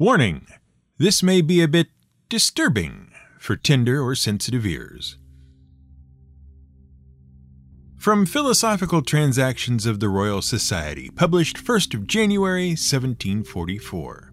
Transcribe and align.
Warning 0.00 0.46
this 0.96 1.22
may 1.22 1.42
be 1.42 1.60
a 1.60 1.68
bit 1.68 1.88
disturbing 2.30 3.12
for 3.38 3.54
tender 3.54 4.02
or 4.02 4.14
sensitive 4.14 4.64
ears. 4.64 5.18
From 7.98 8.24
Philosophical 8.24 9.02
Transactions 9.02 9.84
of 9.84 10.00
the 10.00 10.08
Royal 10.08 10.40
Society, 10.40 11.10
published 11.10 11.58
1st 11.58 11.92
of 11.92 12.06
January 12.06 12.68
1744. 12.68 14.32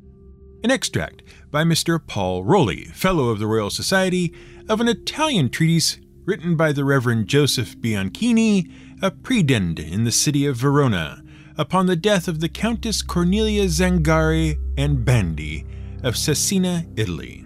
An 0.63 0.71
extract 0.71 1.21
by 1.51 1.65
Mr. 1.65 1.99
Paul 1.99 2.45
Rolli, 2.45 2.89
Fellow 2.93 3.27
of 3.27 3.39
the 3.39 3.47
Royal 3.47 3.69
Society, 3.69 4.33
of 4.69 4.79
an 4.79 4.87
Italian 4.87 5.49
treatise 5.49 5.99
written 6.23 6.55
by 6.55 6.71
the 6.71 6.85
Reverend 6.85 7.27
Joseph 7.27 7.75
Bianchini, 7.75 8.71
a 9.01 9.11
prebend 9.11 9.79
in 9.79 10.05
the 10.05 10.13
city 10.13 10.45
of 10.45 10.55
Verona, 10.55 11.21
upon 11.57 11.87
the 11.87 11.95
death 11.95 12.27
of 12.27 12.39
the 12.39 12.49
Countess 12.49 13.01
Cornelia 13.01 13.65
Zangari 13.65 14.59
and 14.77 15.03
Bandi 15.03 15.65
of 16.03 16.15
Cesena, 16.15 16.87
Italy. 16.95 17.43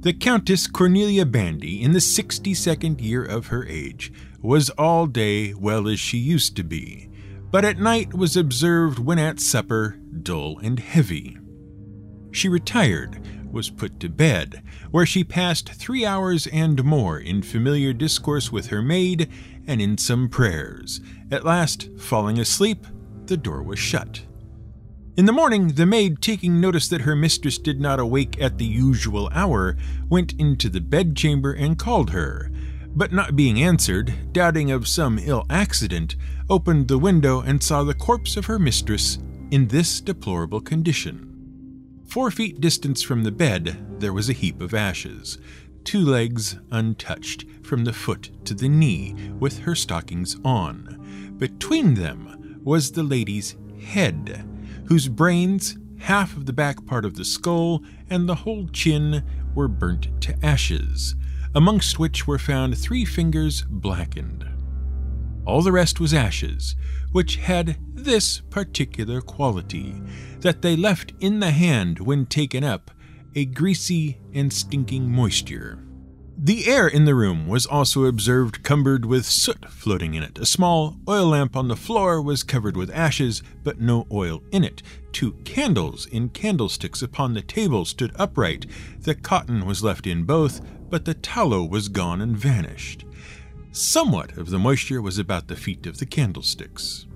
The 0.00 0.14
Countess 0.14 0.66
Cornelia 0.66 1.26
Bandi, 1.26 1.82
in 1.82 1.92
the 1.92 1.98
62nd 1.98 3.00
year 3.00 3.24
of 3.24 3.48
her 3.48 3.66
age, 3.66 4.12
was 4.40 4.70
all 4.70 5.06
day 5.06 5.54
well 5.54 5.88
as 5.88 6.00
she 6.00 6.18
used 6.18 6.56
to 6.56 6.62
be, 6.62 7.08
but 7.50 7.64
at 7.64 7.78
night 7.78 8.12
was 8.14 8.36
observed 8.36 8.98
when 8.98 9.18
at 9.18 9.40
supper 9.40 9.98
dull 10.22 10.58
and 10.58 10.78
heavy. 10.78 11.38
She 12.32 12.48
retired, 12.48 13.20
was 13.50 13.70
put 13.70 14.00
to 14.00 14.08
bed, 14.08 14.62
where 14.90 15.06
she 15.06 15.24
passed 15.24 15.72
three 15.72 16.04
hours 16.04 16.46
and 16.48 16.84
more 16.84 17.18
in 17.18 17.42
familiar 17.42 17.92
discourse 17.92 18.50
with 18.50 18.66
her 18.66 18.82
maid 18.82 19.28
and 19.66 19.80
in 19.80 19.96
some 19.96 20.28
prayers. 20.28 21.00
At 21.30 21.44
last, 21.44 21.88
falling 21.96 22.38
asleep, 22.38 22.86
the 23.26 23.36
door 23.36 23.62
was 23.62 23.78
shut. 23.78 24.22
In 25.16 25.26
the 25.26 25.32
morning, 25.32 25.68
the 25.68 25.86
maid, 25.86 26.20
taking 26.20 26.60
notice 26.60 26.88
that 26.88 27.02
her 27.02 27.14
mistress 27.14 27.56
did 27.56 27.80
not 27.80 28.00
awake 28.00 28.40
at 28.40 28.58
the 28.58 28.64
usual 28.64 29.30
hour, 29.32 29.76
went 30.08 30.32
into 30.40 30.68
the 30.68 30.80
bedchamber 30.80 31.52
and 31.52 31.78
called 31.78 32.10
her, 32.10 32.50
but 32.96 33.12
not 33.12 33.36
being 33.36 33.62
answered, 33.62 34.32
doubting 34.32 34.72
of 34.72 34.88
some 34.88 35.20
ill 35.20 35.46
accident, 35.48 36.16
opened 36.50 36.88
the 36.88 36.98
window 36.98 37.40
and 37.40 37.62
saw 37.62 37.84
the 37.84 37.94
corpse 37.94 38.36
of 38.36 38.46
her 38.46 38.58
mistress 38.58 39.18
in 39.52 39.68
this 39.68 40.00
deplorable 40.00 40.60
condition. 40.60 41.30
Four 42.06 42.32
feet 42.32 42.60
distance 42.60 43.02
from 43.02 43.22
the 43.22 43.32
bed, 43.32 44.00
there 44.00 44.12
was 44.12 44.28
a 44.28 44.34
heap 44.34 44.60
of 44.60 44.74
ashes, 44.74 45.38
two 45.84 46.00
legs 46.00 46.56
untouched, 46.72 47.44
from 47.62 47.84
the 47.84 47.92
foot 47.92 48.30
to 48.46 48.54
the 48.54 48.68
knee, 48.68 49.14
with 49.38 49.60
her 49.60 49.76
stockings 49.76 50.36
on. 50.44 51.34
Between 51.38 51.94
them 51.94 52.43
was 52.64 52.90
the 52.92 53.02
lady's 53.02 53.56
head, 53.80 54.44
whose 54.86 55.08
brains, 55.08 55.78
half 55.98 56.36
of 56.36 56.46
the 56.46 56.52
back 56.52 56.84
part 56.86 57.04
of 57.04 57.14
the 57.14 57.24
skull, 57.24 57.82
and 58.10 58.28
the 58.28 58.34
whole 58.34 58.68
chin 58.68 59.22
were 59.54 59.68
burnt 59.68 60.08
to 60.22 60.34
ashes 60.44 61.14
amongst 61.54 61.98
which 61.98 62.26
were 62.26 62.38
found 62.38 62.76
three 62.76 63.04
fingers 63.04 63.62
blackened. 63.68 64.44
All 65.46 65.62
the 65.62 65.72
rest 65.72 66.00
was 66.00 66.12
ashes, 66.12 66.74
which 67.12 67.36
had 67.36 67.76
this 67.92 68.40
particular 68.50 69.20
quality 69.20 69.94
that 70.40 70.62
they 70.62 70.74
left 70.74 71.12
in 71.20 71.40
the 71.40 71.52
hand 71.52 72.00
when 72.00 72.26
taken 72.26 72.64
up 72.64 72.90
a 73.36 73.44
greasy 73.44 74.18
and 74.32 74.52
stinking 74.52 75.10
moisture. 75.10 75.78
The 76.44 76.66
air 76.66 76.86
in 76.86 77.06
the 77.06 77.14
room 77.14 77.48
was 77.48 77.64
also 77.64 78.04
observed 78.04 78.62
cumbered 78.62 79.06
with 79.06 79.24
soot 79.24 79.64
floating 79.70 80.12
in 80.12 80.22
it. 80.22 80.38
A 80.38 80.44
small 80.44 80.98
oil 81.08 81.28
lamp 81.28 81.56
on 81.56 81.68
the 81.68 81.74
floor 81.74 82.20
was 82.20 82.42
covered 82.42 82.76
with 82.76 82.90
ashes, 82.90 83.42
but 83.62 83.80
no 83.80 84.06
oil 84.12 84.42
in 84.52 84.62
it. 84.62 84.82
Two 85.10 85.32
candles 85.46 86.04
in 86.04 86.28
candlesticks 86.28 87.00
upon 87.00 87.32
the 87.32 87.40
table 87.40 87.86
stood 87.86 88.12
upright. 88.16 88.66
The 89.00 89.14
cotton 89.14 89.64
was 89.64 89.82
left 89.82 90.06
in 90.06 90.24
both, 90.24 90.60
but 90.90 91.06
the 91.06 91.14
tallow 91.14 91.64
was 91.64 91.88
gone 91.88 92.20
and 92.20 92.36
vanished. 92.36 93.06
Somewhat 93.72 94.36
of 94.36 94.50
the 94.50 94.58
moisture 94.58 95.00
was 95.00 95.16
about 95.18 95.48
the 95.48 95.56
feet 95.56 95.86
of 95.86 95.96
the 95.96 96.04
candlesticks. 96.04 97.06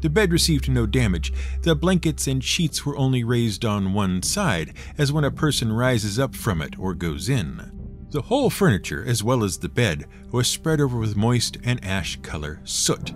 The 0.00 0.08
bed 0.08 0.32
received 0.32 0.70
no 0.70 0.86
damage. 0.86 1.30
The 1.60 1.74
blankets 1.74 2.26
and 2.26 2.42
sheets 2.42 2.86
were 2.86 2.96
only 2.96 3.22
raised 3.22 3.66
on 3.66 3.92
one 3.92 4.22
side, 4.22 4.72
as 4.96 5.12
when 5.12 5.24
a 5.24 5.30
person 5.30 5.70
rises 5.70 6.18
up 6.18 6.34
from 6.34 6.62
it 6.62 6.78
or 6.78 6.94
goes 6.94 7.28
in. 7.28 7.79
The 8.10 8.22
whole 8.22 8.50
furniture, 8.50 9.04
as 9.06 9.22
well 9.22 9.44
as 9.44 9.58
the 9.58 9.68
bed, 9.68 10.06
was 10.32 10.48
spread 10.48 10.80
over 10.80 10.98
with 10.98 11.16
moist 11.16 11.58
and 11.62 11.82
ash 11.84 12.16
color 12.22 12.60
soot, 12.64 13.12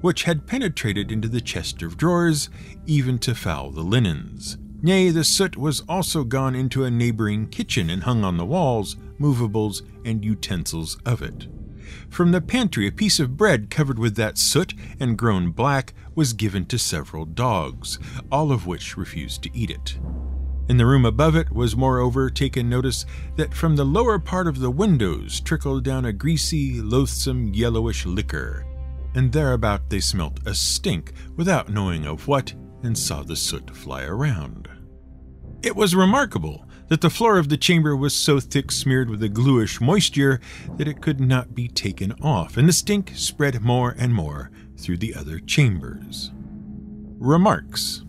which 0.00 0.22
had 0.22 0.46
penetrated 0.46 1.10
into 1.10 1.26
the 1.26 1.40
chest 1.40 1.82
of 1.82 1.96
drawers, 1.96 2.48
even 2.86 3.18
to 3.20 3.34
foul 3.34 3.72
the 3.72 3.82
linens. 3.82 4.56
Nay, 4.82 5.10
the 5.10 5.24
soot 5.24 5.56
was 5.56 5.80
also 5.88 6.22
gone 6.22 6.54
into 6.54 6.84
a 6.84 6.92
neighboring 6.92 7.48
kitchen 7.48 7.90
and 7.90 8.04
hung 8.04 8.22
on 8.22 8.36
the 8.36 8.46
walls, 8.46 8.94
movables, 9.18 9.82
and 10.04 10.24
utensils 10.24 10.96
of 11.04 11.22
it. 11.22 11.48
From 12.08 12.30
the 12.30 12.40
pantry, 12.40 12.86
a 12.86 12.92
piece 12.92 13.18
of 13.18 13.36
bread 13.36 13.68
covered 13.68 13.98
with 13.98 14.14
that 14.14 14.38
soot 14.38 14.74
and 15.00 15.18
grown 15.18 15.50
black 15.50 15.92
was 16.14 16.32
given 16.34 16.66
to 16.66 16.78
several 16.78 17.24
dogs, 17.24 17.98
all 18.30 18.52
of 18.52 18.64
which 18.64 18.96
refused 18.96 19.42
to 19.42 19.56
eat 19.56 19.70
it. 19.70 19.98
In 20.68 20.78
the 20.78 20.86
room 20.86 21.04
above 21.04 21.36
it 21.36 21.52
was 21.52 21.76
moreover 21.76 22.28
taken 22.28 22.68
notice 22.68 23.06
that 23.36 23.54
from 23.54 23.76
the 23.76 23.84
lower 23.84 24.18
part 24.18 24.48
of 24.48 24.58
the 24.58 24.70
windows 24.70 25.40
trickled 25.40 25.84
down 25.84 26.04
a 26.04 26.12
greasy, 26.12 26.80
loathsome, 26.82 27.54
yellowish 27.54 28.04
liquor, 28.04 28.66
and 29.14 29.32
thereabout 29.32 29.88
they 29.88 30.00
smelt 30.00 30.40
a 30.44 30.54
stink 30.54 31.12
without 31.36 31.68
knowing 31.68 32.04
of 32.04 32.26
what, 32.26 32.52
and 32.82 32.98
saw 32.98 33.22
the 33.22 33.36
soot 33.36 33.70
fly 33.76 34.02
around. 34.02 34.68
It 35.62 35.76
was 35.76 35.94
remarkable 35.94 36.66
that 36.88 37.00
the 37.00 37.10
floor 37.10 37.38
of 37.38 37.48
the 37.48 37.56
chamber 37.56 37.96
was 37.96 38.14
so 38.14 38.40
thick 38.40 38.72
smeared 38.72 39.08
with 39.08 39.22
a 39.22 39.28
gluish 39.28 39.80
moisture 39.80 40.40
that 40.76 40.88
it 40.88 41.00
could 41.00 41.20
not 41.20 41.54
be 41.54 41.68
taken 41.68 42.12
off, 42.20 42.56
and 42.56 42.68
the 42.68 42.72
stink 42.72 43.12
spread 43.14 43.62
more 43.62 43.94
and 43.98 44.12
more 44.12 44.50
through 44.76 44.98
the 44.98 45.14
other 45.14 45.38
chambers. 45.38 46.32
Remarks 47.18 48.04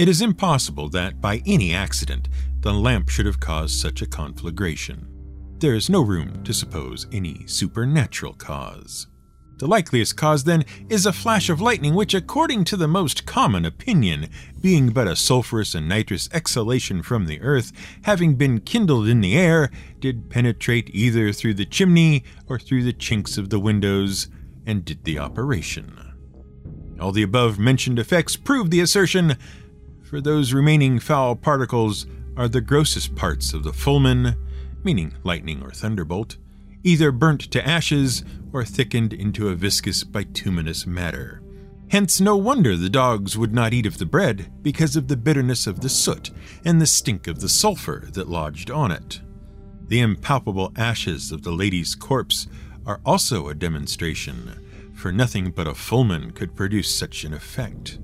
It 0.00 0.08
is 0.08 0.22
impossible 0.22 0.88
that, 0.88 1.20
by 1.20 1.42
any 1.44 1.74
accident, 1.74 2.26
the 2.60 2.72
lamp 2.72 3.10
should 3.10 3.26
have 3.26 3.38
caused 3.38 3.78
such 3.78 4.00
a 4.00 4.06
conflagration. 4.06 5.06
There 5.58 5.74
is 5.74 5.90
no 5.90 6.00
room 6.00 6.42
to 6.44 6.54
suppose 6.54 7.06
any 7.12 7.46
supernatural 7.46 8.32
cause. 8.32 9.08
The 9.58 9.66
likeliest 9.66 10.16
cause, 10.16 10.44
then, 10.44 10.64
is 10.88 11.04
a 11.04 11.12
flash 11.12 11.50
of 11.50 11.60
lightning, 11.60 11.94
which, 11.94 12.14
according 12.14 12.64
to 12.64 12.78
the 12.78 12.88
most 12.88 13.26
common 13.26 13.66
opinion, 13.66 14.30
being 14.62 14.88
but 14.88 15.06
a 15.06 15.14
sulphurous 15.14 15.74
and 15.74 15.86
nitrous 15.86 16.30
exhalation 16.32 17.02
from 17.02 17.26
the 17.26 17.42
earth, 17.42 17.70
having 18.04 18.36
been 18.36 18.60
kindled 18.60 19.06
in 19.06 19.20
the 19.20 19.36
air, 19.36 19.70
did 19.98 20.30
penetrate 20.30 20.88
either 20.94 21.30
through 21.30 21.52
the 21.52 21.66
chimney 21.66 22.24
or 22.46 22.58
through 22.58 22.84
the 22.84 22.94
chinks 22.94 23.36
of 23.36 23.50
the 23.50 23.60
windows, 23.60 24.28
and 24.64 24.82
did 24.82 25.04
the 25.04 25.18
operation. 25.18 26.06
All 26.98 27.12
the 27.12 27.22
above 27.22 27.58
mentioned 27.58 27.98
effects 27.98 28.36
prove 28.36 28.70
the 28.70 28.80
assertion, 28.80 29.36
for 30.10 30.20
those 30.20 30.52
remaining 30.52 30.98
foul 30.98 31.36
particles 31.36 32.04
are 32.36 32.48
the 32.48 32.60
grossest 32.60 33.14
parts 33.14 33.54
of 33.54 33.62
the 33.62 33.70
fulmen, 33.70 34.36
meaning 34.82 35.14
lightning 35.22 35.62
or 35.62 35.70
thunderbolt, 35.70 36.36
either 36.82 37.12
burnt 37.12 37.42
to 37.42 37.64
ashes 37.64 38.24
or 38.52 38.64
thickened 38.64 39.12
into 39.12 39.48
a 39.48 39.54
viscous 39.54 40.02
bituminous 40.02 40.84
matter. 40.84 41.40
Hence, 41.92 42.20
no 42.20 42.36
wonder 42.36 42.76
the 42.76 42.90
dogs 42.90 43.38
would 43.38 43.54
not 43.54 43.72
eat 43.72 43.86
of 43.86 43.98
the 43.98 44.04
bread 44.04 44.50
because 44.62 44.96
of 44.96 45.06
the 45.06 45.16
bitterness 45.16 45.68
of 45.68 45.80
the 45.80 45.88
soot 45.88 46.32
and 46.64 46.80
the 46.80 46.86
stink 46.86 47.28
of 47.28 47.40
the 47.40 47.48
sulphur 47.48 48.08
that 48.10 48.28
lodged 48.28 48.68
on 48.68 48.90
it. 48.90 49.20
The 49.86 50.00
impalpable 50.00 50.72
ashes 50.74 51.30
of 51.30 51.42
the 51.42 51.52
lady's 51.52 51.94
corpse 51.94 52.48
are 52.84 53.00
also 53.06 53.48
a 53.48 53.54
demonstration, 53.54 54.92
for 54.92 55.12
nothing 55.12 55.52
but 55.52 55.68
a 55.68 55.74
fulmen 55.74 56.34
could 56.34 56.56
produce 56.56 56.92
such 56.92 57.22
an 57.22 57.32
effect. 57.32 58.00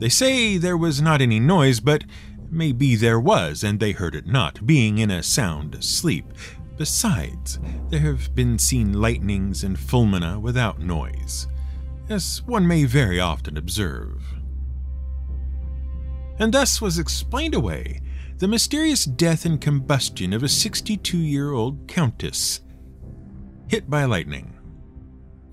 They 0.00 0.08
say 0.08 0.56
there 0.56 0.76
was 0.76 1.00
not 1.00 1.20
any 1.20 1.38
noise, 1.38 1.78
but 1.78 2.02
maybe 2.50 2.96
there 2.96 3.20
was, 3.20 3.62
and 3.62 3.78
they 3.78 3.92
heard 3.92 4.16
it 4.16 4.26
not, 4.26 4.66
being 4.66 4.98
in 4.98 5.10
a 5.10 5.22
sound 5.22 5.84
sleep, 5.84 6.32
Besides, 6.80 7.58
there 7.90 8.00
have 8.00 8.34
been 8.34 8.58
seen 8.58 9.02
lightnings 9.02 9.64
and 9.64 9.76
fulmina 9.76 10.40
without 10.40 10.80
noise, 10.80 11.46
as 12.08 12.40
one 12.46 12.66
may 12.66 12.86
very 12.86 13.20
often 13.20 13.58
observe. 13.58 14.24
And 16.38 16.54
thus 16.54 16.80
was 16.80 16.98
explained 16.98 17.54
away 17.54 18.00
the 18.38 18.48
mysterious 18.48 19.04
death 19.04 19.44
and 19.44 19.60
combustion 19.60 20.32
of 20.32 20.42
a 20.42 20.48
62 20.48 21.18
year 21.18 21.52
old 21.52 21.86
countess, 21.86 22.62
hit 23.68 23.90
by 23.90 24.06
lightning, 24.06 24.58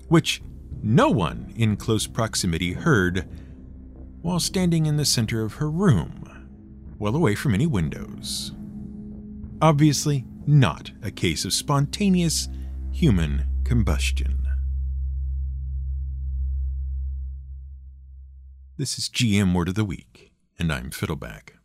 which 0.08 0.40
no 0.82 1.10
one 1.10 1.52
in 1.56 1.76
close 1.76 2.06
proximity 2.06 2.72
heard 2.72 3.28
while 4.28 4.38
standing 4.38 4.84
in 4.84 4.98
the 4.98 5.06
center 5.06 5.42
of 5.42 5.54
her 5.54 5.70
room, 5.70 6.22
well 6.98 7.16
away 7.16 7.34
from 7.34 7.54
any 7.54 7.66
windows. 7.66 8.52
Obviously, 9.62 10.26
not 10.46 10.90
a 11.02 11.10
case 11.10 11.46
of 11.46 11.52
spontaneous 11.54 12.46
human 12.92 13.46
combustion. 13.64 14.46
This 18.76 18.98
is 18.98 19.08
GM 19.08 19.54
Word 19.54 19.68
of 19.68 19.76
the 19.76 19.84
Week, 19.86 20.34
and 20.58 20.70
I'm 20.70 20.90
Fiddleback. 20.90 21.57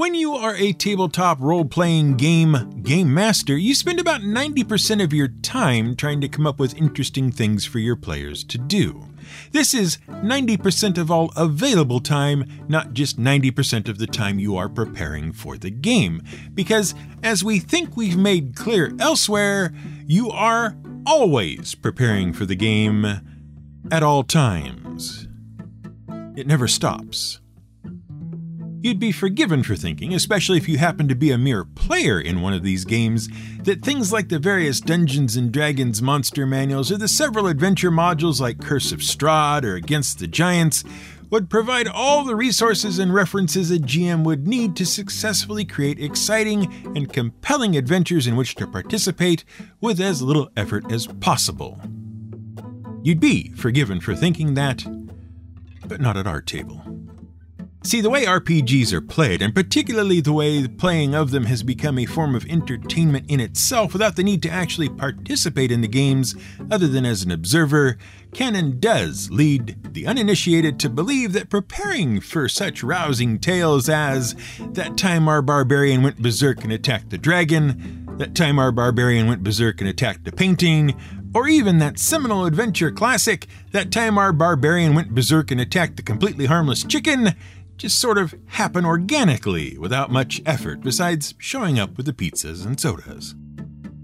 When 0.00 0.14
you 0.14 0.32
are 0.32 0.56
a 0.56 0.72
tabletop 0.72 1.42
role 1.42 1.66
playing 1.66 2.16
game 2.16 2.80
game 2.82 3.12
master, 3.12 3.54
you 3.58 3.74
spend 3.74 4.00
about 4.00 4.22
90% 4.22 5.04
of 5.04 5.12
your 5.12 5.28
time 5.28 5.94
trying 5.94 6.22
to 6.22 6.28
come 6.28 6.46
up 6.46 6.58
with 6.58 6.74
interesting 6.78 7.30
things 7.30 7.66
for 7.66 7.80
your 7.80 7.96
players 7.96 8.42
to 8.44 8.56
do. 8.56 9.04
This 9.52 9.74
is 9.74 9.98
90% 10.08 10.96
of 10.96 11.10
all 11.10 11.30
available 11.36 12.00
time, 12.00 12.46
not 12.66 12.94
just 12.94 13.18
90% 13.18 13.90
of 13.90 13.98
the 13.98 14.06
time 14.06 14.38
you 14.38 14.56
are 14.56 14.70
preparing 14.70 15.34
for 15.34 15.58
the 15.58 15.68
game. 15.68 16.22
Because, 16.54 16.94
as 17.22 17.44
we 17.44 17.58
think 17.58 17.94
we've 17.94 18.16
made 18.16 18.56
clear 18.56 18.94
elsewhere, 18.98 19.70
you 20.06 20.30
are 20.30 20.78
always 21.04 21.74
preparing 21.74 22.32
for 22.32 22.46
the 22.46 22.56
game 22.56 23.04
at 23.90 24.02
all 24.02 24.24
times. 24.24 25.28
It 26.36 26.46
never 26.46 26.68
stops. 26.68 27.39
You'd 28.82 28.98
be 28.98 29.12
forgiven 29.12 29.62
for 29.62 29.76
thinking, 29.76 30.14
especially 30.14 30.56
if 30.56 30.66
you 30.66 30.78
happen 30.78 31.06
to 31.08 31.14
be 31.14 31.30
a 31.30 31.36
mere 31.36 31.64
player 31.64 32.18
in 32.18 32.40
one 32.40 32.54
of 32.54 32.62
these 32.62 32.86
games, 32.86 33.28
that 33.64 33.82
things 33.82 34.10
like 34.10 34.30
the 34.30 34.38
various 34.38 34.80
Dungeons 34.80 35.36
and 35.36 35.52
Dragons 35.52 36.00
monster 36.00 36.46
manuals 36.46 36.90
or 36.90 36.96
the 36.96 37.06
several 37.06 37.46
adventure 37.46 37.90
modules 37.90 38.40
like 38.40 38.58
Curse 38.58 38.90
of 38.90 39.00
Strahd 39.00 39.64
or 39.64 39.74
Against 39.74 40.18
the 40.18 40.26
Giants 40.26 40.82
would 41.28 41.50
provide 41.50 41.88
all 41.88 42.24
the 42.24 42.34
resources 42.34 42.98
and 42.98 43.12
references 43.12 43.70
a 43.70 43.78
GM 43.78 44.24
would 44.24 44.48
need 44.48 44.74
to 44.76 44.86
successfully 44.86 45.66
create 45.66 46.00
exciting 46.00 46.64
and 46.96 47.12
compelling 47.12 47.76
adventures 47.76 48.26
in 48.26 48.34
which 48.34 48.54
to 48.54 48.66
participate 48.66 49.44
with 49.82 50.00
as 50.00 50.22
little 50.22 50.50
effort 50.56 50.90
as 50.90 51.06
possible. 51.06 51.78
You'd 53.02 53.20
be 53.20 53.52
forgiven 53.52 54.00
for 54.00 54.14
thinking 54.14 54.54
that, 54.54 54.84
but 55.86 56.00
not 56.00 56.16
at 56.16 56.26
our 56.26 56.40
table. 56.40 56.89
See, 57.82 58.02
the 58.02 58.10
way 58.10 58.26
RPGs 58.26 58.92
are 58.92 59.00
played, 59.00 59.40
and 59.40 59.54
particularly 59.54 60.20
the 60.20 60.34
way 60.34 60.60
the 60.60 60.68
playing 60.68 61.14
of 61.14 61.30
them 61.30 61.46
has 61.46 61.62
become 61.62 61.98
a 61.98 62.04
form 62.04 62.34
of 62.34 62.44
entertainment 62.44 63.24
in 63.30 63.40
itself 63.40 63.94
without 63.94 64.16
the 64.16 64.22
need 64.22 64.42
to 64.42 64.50
actually 64.50 64.90
participate 64.90 65.72
in 65.72 65.80
the 65.80 65.88
games 65.88 66.36
other 66.70 66.86
than 66.86 67.06
as 67.06 67.22
an 67.22 67.30
observer, 67.30 67.96
can 68.34 68.54
and 68.54 68.82
does 68.82 69.30
lead 69.30 69.94
the 69.94 70.06
uninitiated 70.06 70.78
to 70.78 70.90
believe 70.90 71.32
that 71.32 71.48
preparing 71.48 72.20
for 72.20 72.50
such 72.50 72.82
rousing 72.82 73.38
tales 73.38 73.88
as 73.88 74.36
That 74.60 74.98
Time 74.98 75.26
Our 75.26 75.40
Barbarian 75.40 76.02
Went 76.02 76.18
Berserk 76.18 76.62
and 76.62 76.72
Attacked 76.74 77.08
the 77.08 77.16
Dragon, 77.16 78.06
That 78.18 78.34
Time 78.34 78.58
Our 78.58 78.72
Barbarian 78.72 79.26
Went 79.26 79.42
Berserk 79.42 79.80
and 79.80 79.88
Attacked 79.88 80.26
the 80.26 80.32
Painting, 80.32 81.00
or 81.32 81.48
even 81.48 81.78
that 81.78 81.98
seminal 81.98 82.44
adventure 82.44 82.90
classic, 82.90 83.46
That 83.72 83.90
Time 83.90 84.18
Our 84.18 84.34
Barbarian 84.34 84.94
Went 84.94 85.14
Berserk 85.14 85.50
and 85.50 85.60
Attacked 85.60 85.96
the 85.96 86.02
Completely 86.02 86.44
Harmless 86.44 86.84
Chicken, 86.84 87.34
just 87.80 87.98
sort 87.98 88.18
of 88.18 88.34
happen 88.46 88.84
organically 88.84 89.78
without 89.78 90.12
much 90.12 90.42
effort 90.44 90.82
besides 90.82 91.32
showing 91.38 91.78
up 91.78 91.96
with 91.96 92.04
the 92.04 92.12
pizzas 92.12 92.66
and 92.66 92.78
sodas. 92.78 93.34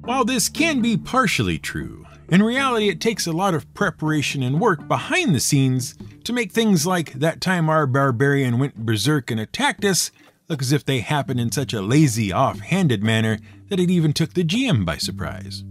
While 0.00 0.25
this 0.25 0.49
can 0.49 0.81
be 0.81 0.96
partially 0.96 1.58
true, 1.58 2.06
in 2.31 2.43
reality 2.43 2.88
it 2.88 3.02
takes 3.02 3.26
a 3.26 3.32
lot 3.32 3.52
of 3.52 3.73
preparation 3.75 4.43
and 4.43 4.58
work 4.58 4.88
behind 4.88 5.34
the 5.34 5.40
scenes 5.40 5.94
to 6.25 6.32
make 6.32 6.52
things 6.52 6.87
like 6.87 7.12
that 7.14 7.43
time 7.43 7.69
our 7.69 7.87
barbarian 7.87 8.58
went 8.58 8.87
berserk 8.87 9.31
and 9.31 9.38
attacked 9.38 9.84
us 9.84 10.11
look 10.49 10.62
as 10.62 10.73
if 10.73 10.82
they 10.82 11.00
happened 11.00 11.40
in 11.40 11.52
such 11.52 11.75
a 11.75 11.82
lazy, 11.82 12.32
off-handed 12.32 13.02
manner 13.02 13.38
that 13.69 13.81
it 13.81 13.90
even 13.90 14.14
took 14.14 14.32
the 14.32 14.44
GM 14.44 14.87
by 14.87 14.96
surprise. 14.96 15.64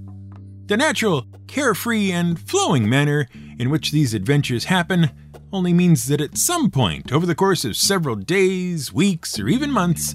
The 0.68 0.78
natural, 0.78 1.26
carefree, 1.48 2.12
and 2.12 2.40
flowing 2.40 2.88
manner 2.88 3.28
in 3.58 3.72
which 3.72 3.92
these 3.92 4.14
adventures 4.14 4.66
happen 4.66 5.10
only 5.56 5.74
means 5.74 6.08
that 6.08 6.20
at 6.20 6.38
some 6.38 6.70
point, 6.70 7.14
over 7.14 7.26
the 7.26 7.34
course 7.34 7.64
of 7.64 7.78
several 7.78 8.16
days, 8.16 8.92
weeks, 8.92 9.40
or 9.40 9.48
even 9.48 9.72
months, 9.72 10.12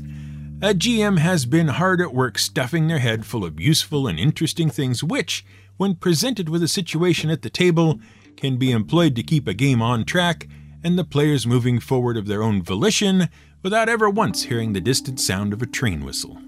a 0.61 0.75
GM 0.75 1.19
has 1.19 1.47
been 1.47 1.69
hard 1.69 2.03
at 2.03 2.13
work 2.13 2.39
stuffing 2.39 2.87
their 2.87 2.99
head 2.99 3.25
full 3.25 3.47
of 3.47 3.59
useful 3.59 4.07
and 4.07 4.21
interesting 4.21 4.69
things 4.69 5.03
which, 5.03 5.43
when 5.79 5.95
presented 5.95 6.51
with 6.51 6.63
a 6.63 6.69
situation 6.69 7.31
at 7.31 7.41
the 7.41 7.49
table, 7.49 7.99
can 8.37 8.59
be 8.59 8.71
employed 8.71 9.17
to 9.17 9.23
keep 9.23 9.49
a 9.49 9.55
game 9.55 9.81
on 9.81 10.05
track 10.05 10.47
and 10.85 10.99
the 10.99 11.05
players 11.05 11.47
moving 11.47 11.81
forward 11.81 12.19
of 12.19 12.27
their 12.27 12.43
own 12.43 12.63
volition 12.63 13.31
without 13.63 13.89
ever 13.89 14.11
once 14.11 14.43
hearing 14.43 14.75
the 14.75 14.81
distant 14.81 15.19
sound 15.19 15.55
of 15.55 15.63
a 15.63 15.67
train 15.67 16.05
whistle. 16.05 16.39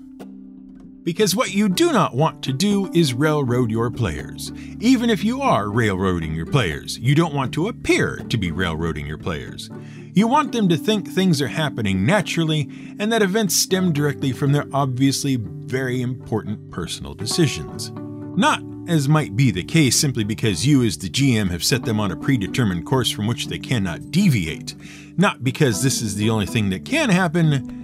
Because 1.04 1.34
what 1.34 1.52
you 1.52 1.68
do 1.68 1.90
not 1.90 2.14
want 2.14 2.44
to 2.44 2.52
do 2.52 2.88
is 2.92 3.12
railroad 3.12 3.72
your 3.72 3.90
players. 3.90 4.52
Even 4.78 5.10
if 5.10 5.24
you 5.24 5.42
are 5.42 5.68
railroading 5.68 6.32
your 6.32 6.46
players, 6.46 6.96
you 6.98 7.16
don't 7.16 7.34
want 7.34 7.52
to 7.54 7.66
appear 7.66 8.18
to 8.28 8.36
be 8.36 8.52
railroading 8.52 9.06
your 9.06 9.18
players. 9.18 9.68
You 10.14 10.28
want 10.28 10.52
them 10.52 10.68
to 10.68 10.76
think 10.76 11.08
things 11.08 11.42
are 11.42 11.48
happening 11.48 12.06
naturally 12.06 12.70
and 13.00 13.12
that 13.12 13.22
events 13.22 13.56
stem 13.56 13.92
directly 13.92 14.30
from 14.30 14.52
their 14.52 14.66
obviously 14.72 15.36
very 15.36 16.02
important 16.02 16.70
personal 16.70 17.14
decisions. 17.14 17.90
Not, 18.36 18.62
as 18.86 19.08
might 19.08 19.34
be 19.34 19.50
the 19.50 19.64
case, 19.64 19.98
simply 19.98 20.22
because 20.22 20.66
you, 20.66 20.84
as 20.84 20.98
the 20.98 21.08
GM, 21.08 21.50
have 21.50 21.64
set 21.64 21.84
them 21.84 21.98
on 21.98 22.12
a 22.12 22.16
predetermined 22.16 22.86
course 22.86 23.10
from 23.10 23.26
which 23.26 23.48
they 23.48 23.58
cannot 23.58 24.12
deviate. 24.12 24.76
Not 25.16 25.42
because 25.42 25.82
this 25.82 26.00
is 26.00 26.14
the 26.14 26.30
only 26.30 26.46
thing 26.46 26.70
that 26.70 26.84
can 26.84 27.10
happen 27.10 27.81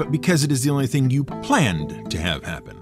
but 0.00 0.10
because 0.10 0.42
it 0.42 0.50
is 0.50 0.62
the 0.62 0.70
only 0.70 0.86
thing 0.86 1.10
you 1.10 1.22
planned 1.22 2.10
to 2.10 2.18
have 2.18 2.42
happen. 2.42 2.74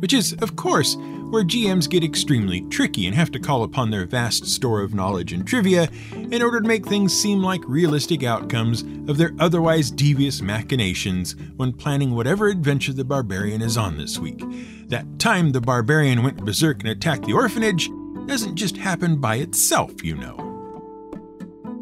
Which 0.00 0.12
is, 0.12 0.34
of 0.42 0.54
course, 0.54 0.94
where 1.30 1.42
GMs 1.42 1.88
get 1.88 2.04
extremely 2.04 2.60
tricky 2.68 3.06
and 3.06 3.14
have 3.16 3.30
to 3.30 3.40
call 3.40 3.62
upon 3.62 3.88
their 3.88 4.04
vast 4.04 4.44
store 4.44 4.82
of 4.82 4.92
knowledge 4.92 5.32
and 5.32 5.46
trivia 5.46 5.88
in 6.12 6.42
order 6.42 6.60
to 6.60 6.68
make 6.68 6.84
things 6.84 7.18
seem 7.18 7.42
like 7.42 7.62
realistic 7.66 8.22
outcomes 8.22 8.82
of 9.08 9.16
their 9.16 9.32
otherwise 9.38 9.90
devious 9.90 10.42
machinations 10.42 11.34
when 11.56 11.72
planning 11.72 12.14
whatever 12.14 12.48
adventure 12.48 12.92
the 12.92 13.02
barbarian 13.02 13.62
is 13.62 13.78
on 13.78 13.96
this 13.96 14.18
week. 14.18 14.42
That 14.88 15.18
time 15.18 15.52
the 15.52 15.62
barbarian 15.62 16.22
went 16.22 16.44
berserk 16.44 16.80
and 16.80 16.90
attacked 16.90 17.24
the 17.24 17.32
orphanage 17.32 17.88
doesn't 18.26 18.56
just 18.56 18.76
happen 18.76 19.22
by 19.22 19.36
itself, 19.36 20.04
you 20.04 20.16
know. 20.16 20.36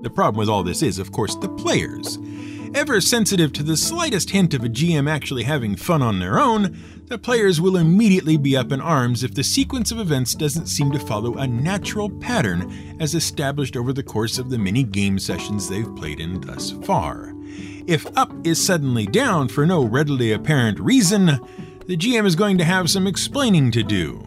The 0.02 0.10
problem 0.10 0.38
with 0.38 0.48
all 0.48 0.62
this 0.62 0.80
is, 0.80 1.00
of 1.00 1.10
course, 1.10 1.34
the 1.34 1.48
players. 1.48 2.18
Ever 2.74 3.00
sensitive 3.00 3.52
to 3.52 3.62
the 3.62 3.76
slightest 3.76 4.30
hint 4.30 4.52
of 4.52 4.64
a 4.64 4.68
GM 4.68 5.08
actually 5.08 5.44
having 5.44 5.76
fun 5.76 6.02
on 6.02 6.18
their 6.18 6.40
own, 6.40 6.76
the 7.06 7.16
players 7.16 7.60
will 7.60 7.76
immediately 7.76 8.36
be 8.36 8.56
up 8.56 8.72
in 8.72 8.80
arms 8.80 9.22
if 9.22 9.32
the 9.32 9.44
sequence 9.44 9.92
of 9.92 10.00
events 10.00 10.34
doesn't 10.34 10.66
seem 10.66 10.90
to 10.90 10.98
follow 10.98 11.36
a 11.36 11.46
natural 11.46 12.10
pattern 12.10 12.96
as 12.98 13.14
established 13.14 13.76
over 13.76 13.92
the 13.92 14.02
course 14.02 14.38
of 14.38 14.50
the 14.50 14.58
many 14.58 14.82
game 14.82 15.20
sessions 15.20 15.68
they've 15.68 15.94
played 15.94 16.18
in 16.18 16.40
thus 16.40 16.72
far. 16.82 17.32
If 17.86 18.06
up 18.18 18.32
is 18.44 18.62
suddenly 18.62 19.06
down 19.06 19.46
for 19.48 19.64
no 19.64 19.84
readily 19.84 20.32
apparent 20.32 20.80
reason, 20.80 21.26
the 21.86 21.96
GM 21.96 22.26
is 22.26 22.34
going 22.34 22.58
to 22.58 22.64
have 22.64 22.90
some 22.90 23.06
explaining 23.06 23.70
to 23.70 23.84
do 23.84 24.26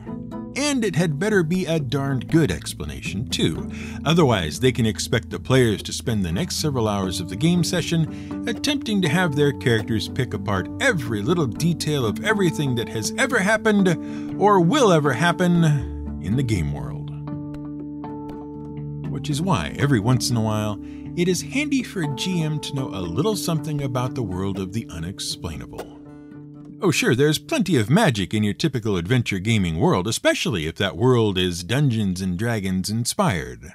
and 0.57 0.83
it 0.83 0.95
had 0.95 1.19
better 1.19 1.43
be 1.43 1.65
a 1.65 1.79
darned 1.79 2.29
good 2.29 2.51
explanation, 2.51 3.29
too. 3.29 3.71
Otherwise, 4.03 4.59
they 4.59 4.71
can 4.71 4.85
expect 4.85 5.29
the 5.29 5.39
players 5.39 5.83
to 5.83 5.93
spend 5.93 6.25
the 6.25 6.31
next 6.31 6.55
several 6.55 6.87
hours 6.87 7.21
of 7.21 7.29
the 7.29 7.35
game 7.35 7.63
session 7.63 8.47
attempting 8.47 9.01
to 9.01 9.07
have 9.07 9.35
their 9.35 9.53
characters 9.53 10.09
pick 10.09 10.33
apart 10.33 10.67
every 10.81 11.21
little 11.21 11.45
detail 11.45 12.05
of 12.05 12.23
everything 12.25 12.75
that 12.75 12.89
has 12.89 13.13
ever 13.17 13.39
happened 13.39 13.87
or 14.41 14.59
will 14.59 14.91
ever 14.91 15.13
happen 15.13 15.63
in 16.23 16.35
the 16.35 16.43
game 16.43 16.73
world. 16.73 17.11
Which 19.11 19.29
is 19.29 19.41
why, 19.41 19.75
every 19.77 19.99
once 19.99 20.29
in 20.29 20.37
a 20.37 20.41
while, 20.41 20.79
it 21.15 21.27
is 21.27 21.41
handy 21.41 21.83
for 21.83 22.03
a 22.03 22.07
GM 22.07 22.61
to 22.63 22.75
know 22.75 22.89
a 22.89 23.01
little 23.01 23.35
something 23.35 23.81
about 23.81 24.15
the 24.15 24.23
world 24.23 24.59
of 24.59 24.73
the 24.73 24.87
unexplainable. 24.89 25.96
Oh, 26.79 26.91
sure, 26.91 27.15
there's 27.15 27.39
plenty 27.39 27.75
of 27.77 27.89
magic 27.89 28.35
in 28.35 28.43
your 28.43 28.53
typical 28.53 28.97
adventure 28.97 29.39
gaming 29.39 29.77
world, 29.79 30.07
especially 30.07 30.67
if 30.67 30.75
that 30.75 30.95
world 30.95 31.35
is 31.35 31.63
Dungeons 31.63 32.21
and 32.21 32.37
Dragons 32.37 32.91
inspired. 32.91 33.73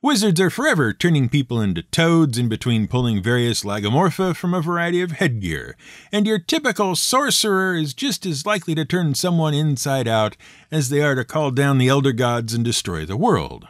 Wizards 0.00 0.40
are 0.40 0.48
forever 0.48 0.92
turning 0.92 1.28
people 1.28 1.60
into 1.60 1.82
toads 1.82 2.38
in 2.38 2.48
between 2.48 2.86
pulling 2.86 3.20
various 3.20 3.64
lagomorpha 3.64 4.36
from 4.36 4.54
a 4.54 4.62
variety 4.62 5.02
of 5.02 5.12
headgear, 5.12 5.76
and 6.12 6.24
your 6.24 6.38
typical 6.38 6.94
sorcerer 6.94 7.74
is 7.74 7.94
just 7.94 8.24
as 8.24 8.46
likely 8.46 8.76
to 8.76 8.84
turn 8.84 9.16
someone 9.16 9.52
inside 9.52 10.06
out 10.06 10.36
as 10.70 10.88
they 10.88 11.02
are 11.02 11.16
to 11.16 11.24
call 11.24 11.50
down 11.50 11.78
the 11.78 11.88
elder 11.88 12.12
gods 12.12 12.54
and 12.54 12.64
destroy 12.64 13.04
the 13.04 13.16
world. 13.16 13.66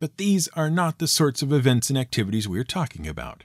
But 0.00 0.16
these 0.16 0.48
are 0.54 0.70
not 0.70 0.98
the 0.98 1.08
sorts 1.08 1.42
of 1.42 1.52
events 1.52 1.90
and 1.90 1.98
activities 1.98 2.48
we're 2.48 2.64
talking 2.64 3.06
about. 3.06 3.44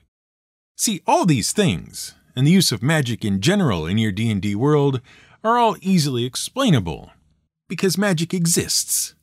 See, 0.78 1.02
all 1.06 1.26
these 1.26 1.52
things, 1.52 2.16
and 2.36 2.48
the 2.48 2.52
use 2.52 2.72
of 2.72 2.84
magic 2.84 3.24
in 3.24 3.42
general 3.42 3.86
in 3.86 3.98
your 3.98 4.12
D&D 4.12 4.56
world 4.56 5.02
are 5.44 5.58
all 5.58 5.76
easily 5.82 6.26
explainable 6.26 7.12
because 7.68 7.98
magic 7.98 8.34
exists. 8.34 9.16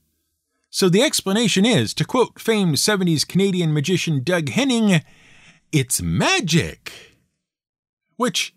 So 0.71 0.89
the 0.89 1.03
explanation 1.03 1.67
is, 1.67 1.93
to 1.95 2.05
quote 2.05 2.39
famed 2.39 2.77
70s 2.77 3.27
Canadian 3.27 3.73
magician 3.73 4.23
Doug 4.23 4.51
Henning, 4.51 5.03
it's 5.73 6.01
magic. 6.01 7.17
Which, 8.17 8.55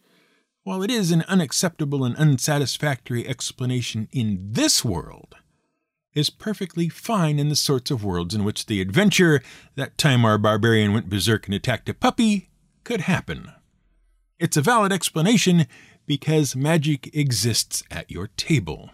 while 0.64 0.84
it 0.84 0.92
is 0.92 1.12
an 1.12 1.24
unacceptable 1.24 2.04
and 2.04 2.16
unsatisfactory 2.16 3.28
explanation 3.28 4.08
in 4.12 4.40
this 4.52 4.86
world, 4.86 5.36
is 6.14 6.30
perfectly 6.30 6.90
fine 6.90 7.40
in 7.40 7.50
the 7.50 7.56
sorts 7.56 7.90
of 7.90 8.04
worlds 8.04 8.36
in 8.36 8.44
which 8.44 8.68
the 8.68 8.82
adventure, 8.82 9.42
that 9.76 9.98
time 9.98 10.24
our 10.24 10.38
barbarian 10.38 10.94
went 10.94 11.10
berserk 11.10 11.48
and 11.48 11.56
attacked 11.56 11.90
a 11.90 11.94
puppy, 11.94 12.50
could 12.84 13.02
happen. 13.02 13.52
It's 14.40 14.58
a 14.58 14.62
valid 14.62 14.92
explanation 14.92 15.68
because 16.06 16.56
magic 16.56 17.16
exists 17.16 17.84
at 17.90 18.12
your 18.12 18.28
table. 18.36 18.92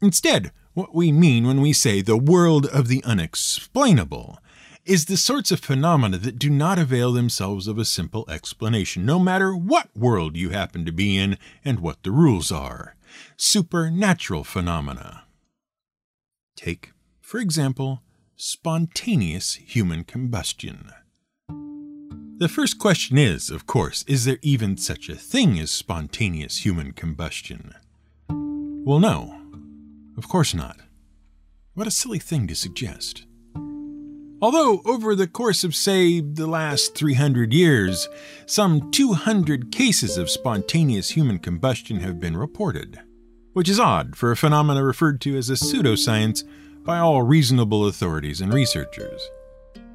Instead, 0.00 0.52
what 0.74 0.94
we 0.94 1.12
mean 1.12 1.46
when 1.46 1.60
we 1.60 1.72
say 1.72 2.00
the 2.00 2.16
world 2.16 2.66
of 2.66 2.88
the 2.88 3.02
unexplainable 3.04 4.38
is 4.84 5.06
the 5.06 5.16
sorts 5.16 5.50
of 5.50 5.60
phenomena 5.60 6.16
that 6.18 6.38
do 6.38 6.48
not 6.48 6.78
avail 6.78 7.12
themselves 7.12 7.66
of 7.66 7.78
a 7.78 7.84
simple 7.84 8.24
explanation, 8.30 9.04
no 9.04 9.18
matter 9.18 9.54
what 9.54 9.88
world 9.96 10.36
you 10.36 10.50
happen 10.50 10.84
to 10.84 10.92
be 10.92 11.16
in 11.16 11.38
and 11.64 11.80
what 11.80 12.02
the 12.02 12.10
rules 12.10 12.52
are. 12.52 12.94
Supernatural 13.36 14.44
phenomena. 14.44 15.24
Take, 16.56 16.92
for 17.20 17.38
example, 17.38 18.02
spontaneous 18.36 19.54
human 19.54 20.04
combustion. 20.04 20.90
The 22.38 22.50
first 22.50 22.78
question 22.78 23.16
is, 23.16 23.48
of 23.48 23.66
course, 23.66 24.04
is 24.06 24.26
there 24.26 24.36
even 24.42 24.76
such 24.76 25.08
a 25.08 25.14
thing 25.14 25.58
as 25.58 25.70
spontaneous 25.70 26.66
human 26.66 26.92
combustion? 26.92 27.72
Well, 28.28 28.98
no. 28.98 29.40
Of 30.18 30.28
course 30.28 30.52
not. 30.52 30.76
What 31.72 31.86
a 31.86 31.90
silly 31.90 32.18
thing 32.18 32.46
to 32.48 32.54
suggest. 32.54 33.24
Although, 34.42 34.82
over 34.84 35.14
the 35.14 35.26
course 35.26 35.64
of, 35.64 35.74
say, 35.74 36.20
the 36.20 36.46
last 36.46 36.94
300 36.94 37.54
years, 37.54 38.06
some 38.44 38.90
200 38.90 39.72
cases 39.72 40.18
of 40.18 40.28
spontaneous 40.28 41.08
human 41.08 41.38
combustion 41.38 42.00
have 42.00 42.20
been 42.20 42.36
reported, 42.36 43.00
which 43.54 43.70
is 43.70 43.80
odd 43.80 44.14
for 44.14 44.30
a 44.30 44.36
phenomena 44.36 44.84
referred 44.84 45.22
to 45.22 45.38
as 45.38 45.48
a 45.48 45.54
pseudoscience 45.54 46.44
by 46.84 46.98
all 46.98 47.22
reasonable 47.22 47.86
authorities 47.86 48.42
and 48.42 48.52
researchers. 48.52 49.30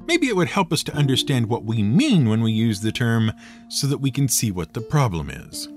Maybe 0.06 0.28
it 0.28 0.36
would 0.36 0.48
help 0.48 0.72
us 0.72 0.82
to 0.84 0.94
understand 0.94 1.48
what 1.48 1.64
we 1.64 1.82
mean 1.82 2.28
when 2.28 2.42
we 2.42 2.52
use 2.52 2.80
the 2.80 2.92
term 2.92 3.32
so 3.68 3.86
that 3.86 3.98
we 3.98 4.10
can 4.10 4.28
see 4.28 4.50
what 4.50 4.74
the 4.74 4.80
problem 4.80 5.30
is. 5.30 5.68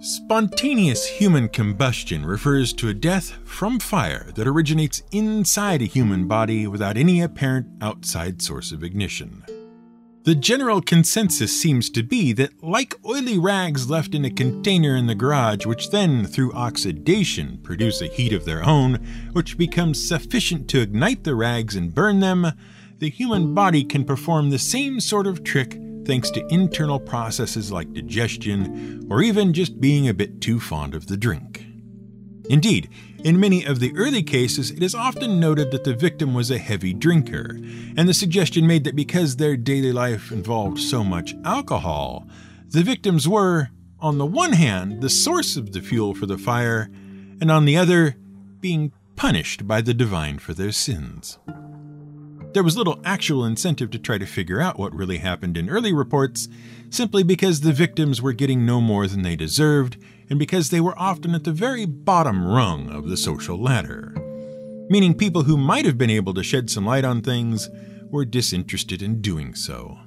Spontaneous 0.00 1.06
human 1.06 1.48
combustion 1.48 2.26
refers 2.26 2.74
to 2.74 2.88
a 2.88 2.94
death 2.94 3.38
from 3.44 3.80
fire 3.80 4.30
that 4.34 4.46
originates 4.46 5.02
inside 5.12 5.80
a 5.80 5.86
human 5.86 6.28
body 6.28 6.66
without 6.66 6.98
any 6.98 7.22
apparent 7.22 7.66
outside 7.80 8.42
source 8.42 8.70
of 8.70 8.84
ignition. 8.84 9.42
The 10.24 10.34
general 10.34 10.80
consensus 10.80 11.58
seems 11.58 11.90
to 11.90 12.02
be 12.02 12.32
that, 12.32 12.62
like 12.62 12.94
oily 13.04 13.38
rags 13.38 13.90
left 13.90 14.14
in 14.14 14.24
a 14.24 14.30
container 14.30 14.96
in 14.96 15.06
the 15.06 15.14
garage, 15.14 15.66
which 15.66 15.90
then, 15.90 16.26
through 16.26 16.54
oxidation, 16.54 17.58
produce 17.62 18.00
a 18.00 18.06
heat 18.06 18.32
of 18.32 18.46
their 18.46 18.64
own, 18.64 18.94
which 19.32 19.58
becomes 19.58 20.06
sufficient 20.06 20.66
to 20.68 20.80
ignite 20.80 21.24
the 21.24 21.34
rags 21.34 21.76
and 21.76 21.94
burn 21.94 22.20
them, 22.20 22.52
the 22.98 23.10
human 23.10 23.54
body 23.54 23.84
can 23.84 24.04
perform 24.04 24.50
the 24.50 24.58
same 24.58 25.00
sort 25.00 25.26
of 25.26 25.44
trick 25.44 25.78
thanks 26.06 26.30
to 26.30 26.46
internal 26.48 27.00
processes 27.00 27.72
like 27.72 27.92
digestion 27.92 29.06
or 29.10 29.22
even 29.22 29.52
just 29.52 29.80
being 29.80 30.08
a 30.08 30.14
bit 30.14 30.40
too 30.40 30.60
fond 30.60 30.94
of 30.94 31.06
the 31.06 31.16
drink. 31.16 31.66
Indeed, 32.50 32.90
in 33.24 33.40
many 33.40 33.64
of 33.64 33.80
the 33.80 33.96
early 33.96 34.22
cases, 34.22 34.70
it 34.70 34.82
is 34.82 34.94
often 34.94 35.40
noted 35.40 35.70
that 35.70 35.84
the 35.84 35.94
victim 35.94 36.34
was 36.34 36.50
a 36.50 36.58
heavy 36.58 36.92
drinker, 36.92 37.58
and 37.96 38.06
the 38.06 38.12
suggestion 38.12 38.66
made 38.66 38.84
that 38.84 38.94
because 38.94 39.36
their 39.36 39.56
daily 39.56 39.92
life 39.92 40.30
involved 40.30 40.78
so 40.78 41.02
much 41.02 41.34
alcohol, 41.42 42.28
the 42.68 42.82
victims 42.82 43.26
were, 43.26 43.70
on 43.98 44.18
the 44.18 44.26
one 44.26 44.52
hand, 44.52 45.00
the 45.00 45.08
source 45.08 45.56
of 45.56 45.72
the 45.72 45.80
fuel 45.80 46.14
for 46.14 46.26
the 46.26 46.36
fire, 46.36 46.90
and 47.40 47.50
on 47.50 47.64
the 47.64 47.78
other, 47.78 48.16
being 48.60 48.92
punished 49.16 49.66
by 49.66 49.80
the 49.80 49.94
divine 49.94 50.38
for 50.38 50.52
their 50.52 50.72
sins. 50.72 51.38
There 52.54 52.62
was 52.62 52.76
little 52.76 53.00
actual 53.04 53.44
incentive 53.44 53.90
to 53.90 53.98
try 53.98 54.16
to 54.16 54.26
figure 54.26 54.60
out 54.60 54.78
what 54.78 54.94
really 54.94 55.18
happened 55.18 55.56
in 55.56 55.68
early 55.68 55.92
reports, 55.92 56.46
simply 56.88 57.24
because 57.24 57.60
the 57.60 57.72
victims 57.72 58.22
were 58.22 58.32
getting 58.32 58.64
no 58.64 58.80
more 58.80 59.08
than 59.08 59.22
they 59.22 59.34
deserved, 59.34 59.96
and 60.30 60.38
because 60.38 60.70
they 60.70 60.80
were 60.80 60.96
often 60.96 61.34
at 61.34 61.42
the 61.42 61.50
very 61.50 61.84
bottom 61.84 62.46
rung 62.46 62.90
of 62.90 63.08
the 63.08 63.16
social 63.16 63.60
ladder. 63.60 64.14
Meaning 64.88 65.14
people 65.14 65.42
who 65.42 65.56
might 65.56 65.84
have 65.84 65.98
been 65.98 66.10
able 66.10 66.32
to 66.32 66.44
shed 66.44 66.70
some 66.70 66.86
light 66.86 67.04
on 67.04 67.22
things 67.22 67.68
were 68.04 68.24
disinterested 68.24 69.02
in 69.02 69.20
doing 69.20 69.56
so. 69.56 69.98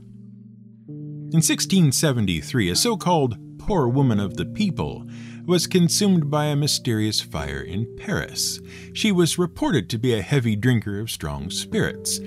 In 0.88 1.44
1673, 1.44 2.70
a 2.70 2.78
so 2.78 2.96
called 2.96 3.38
poor 3.60 3.90
woman 3.90 4.22
of 4.22 4.38
the 4.38 4.46
people 4.46 5.06
was 5.48 5.66
consumed 5.66 6.30
by 6.30 6.46
a 6.46 6.56
mysterious 6.58 7.22
fire 7.22 7.62
in 7.62 7.88
Paris. 7.96 8.60
She 8.92 9.14
was 9.14 9.40
reported 9.40 9.90
to 9.90 9.98
be 9.98 10.14
a 10.14 10.22
heavy 10.22 10.58
drinker 10.58 11.00
of 11.00 11.10
strong 11.10 11.50
spirits. 11.50 12.20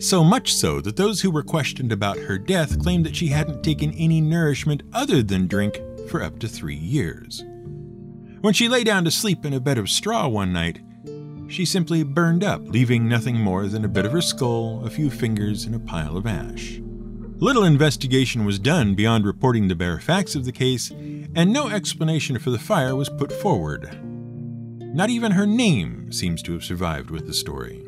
So 0.00 0.24
much 0.24 0.52
so 0.52 0.80
that 0.80 0.96
those 0.96 1.20
who 1.20 1.30
were 1.30 1.44
questioned 1.44 1.92
about 1.92 2.18
her 2.18 2.36
death 2.36 2.82
claimed 2.82 3.06
that 3.06 3.14
she 3.14 3.28
hadn't 3.28 3.62
taken 3.62 3.92
any 3.92 4.20
nourishment 4.20 4.82
other 4.92 5.22
than 5.22 5.46
drink 5.46 5.80
for 6.08 6.20
up 6.20 6.40
to 6.40 6.48
three 6.48 6.74
years. 6.74 7.44
When 8.40 8.52
she 8.52 8.68
lay 8.68 8.82
down 8.82 9.04
to 9.04 9.10
sleep 9.10 9.46
in 9.46 9.54
a 9.54 9.60
bed 9.60 9.78
of 9.78 9.88
straw 9.88 10.26
one 10.26 10.52
night, 10.52 10.80
she 11.48 11.64
simply 11.64 12.02
burned 12.02 12.42
up, 12.42 12.60
leaving 12.66 13.08
nothing 13.08 13.38
more 13.38 13.68
than 13.68 13.84
a 13.84 13.88
bit 13.88 14.04
of 14.04 14.12
her 14.12 14.20
skull, 14.20 14.84
a 14.84 14.90
few 14.90 15.10
fingers, 15.10 15.64
and 15.64 15.76
a 15.76 15.78
pile 15.78 16.16
of 16.16 16.26
ash. 16.26 16.80
Little 17.44 17.64
investigation 17.64 18.46
was 18.46 18.58
done 18.58 18.94
beyond 18.94 19.26
reporting 19.26 19.68
the 19.68 19.74
bare 19.74 20.00
facts 20.00 20.34
of 20.34 20.46
the 20.46 20.50
case, 20.50 20.90
and 20.90 21.52
no 21.52 21.68
explanation 21.68 22.38
for 22.38 22.48
the 22.48 22.58
fire 22.58 22.96
was 22.96 23.10
put 23.10 23.30
forward. 23.30 23.98
Not 24.80 25.10
even 25.10 25.32
her 25.32 25.44
name 25.44 26.10
seems 26.10 26.40
to 26.44 26.54
have 26.54 26.64
survived 26.64 27.10
with 27.10 27.26
the 27.26 27.34
story. 27.34 27.86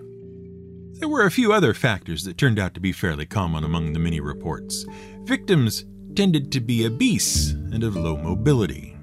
There 0.99 1.09
were 1.09 1.25
a 1.25 1.31
few 1.31 1.55
other 1.55 1.73
factors 1.73 2.23
that 2.25 2.37
turned 2.37 2.59
out 2.59 2.75
to 2.75 2.81
be 2.81 2.93
fairly 2.93 3.25
common 3.25 3.65
among 3.65 3.95
the 3.95 3.99
many 3.99 4.21
reports. 4.21 4.85
Victims 5.23 5.87
tended 6.15 6.53
to 6.53 6.61
be 6.61 6.85
obese 6.85 7.53
and 7.53 7.83
of 7.83 7.97
low 7.97 8.19
mobility. 8.19 8.95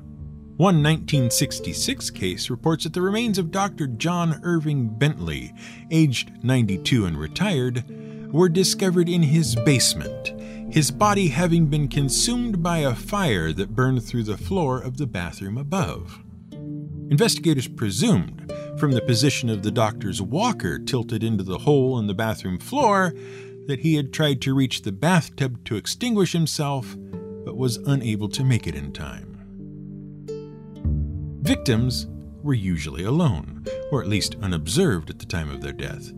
One 0.58 0.84
1966 0.84 2.12
case 2.12 2.52
reports 2.52 2.84
that 2.84 2.94
the 2.94 3.02
remains 3.02 3.40
of 3.40 3.50
Dr. 3.50 3.88
John 3.88 4.40
Irving 4.44 4.88
Bentley, 5.00 5.52
aged 5.90 6.44
92 6.44 7.08
and 7.08 7.18
retired, 7.18 7.84
were 8.34 8.50
discovered 8.50 9.08
in 9.08 9.22
his 9.22 9.56
basement, 9.56 10.33
his 10.74 10.90
body 10.90 11.28
having 11.28 11.68
been 11.68 11.88
consumed 11.88 12.64
by 12.64 12.80
a 12.80 12.96
fire 12.96 13.54
that 13.54 13.76
burned 13.76 14.04
through 14.04 14.24
the 14.24 14.36
floor 14.36 14.80
of 14.80 14.98
the 14.98 15.06
bathroom 15.06 15.56
above. 15.56 16.20
Investigators 17.12 17.68
presumed, 17.68 18.52
from 18.80 18.92
the 18.92 19.02
position 19.02 19.52
of 19.52 19.62
the 19.62 19.70
doctor's 19.70 20.20
walker 20.20 20.80
tilted 20.80 21.24
into 21.24 21.44
the 21.44 21.60
hole 21.60 22.00
in 22.00 22.08
the 22.08 22.14
bathroom 22.16 22.58
floor, 22.58 23.14
that 23.68 23.82
he 23.82 23.94
had 23.94 24.12
tried 24.12 24.42
to 24.42 24.56
reach 24.56 24.82
the 24.82 24.92
bathtub 24.92 25.64
to 25.64 25.76
extinguish 25.76 26.32
himself, 26.32 26.98
but 27.46 27.56
was 27.56 27.78
unable 27.78 28.28
to 28.30 28.44
make 28.44 28.66
it 28.66 28.74
in 28.74 28.92
time. 28.92 29.30
Victims 31.44 32.08
were 32.42 32.56
usually 32.56 33.04
alone, 33.04 33.64
or 33.92 34.02
at 34.02 34.10
least 34.10 34.38
unobserved 34.42 35.12
at 35.12 35.20
the 35.20 35.28
time 35.28 35.52
of 35.52 35.62
their 35.62 35.72
death. 35.72 36.12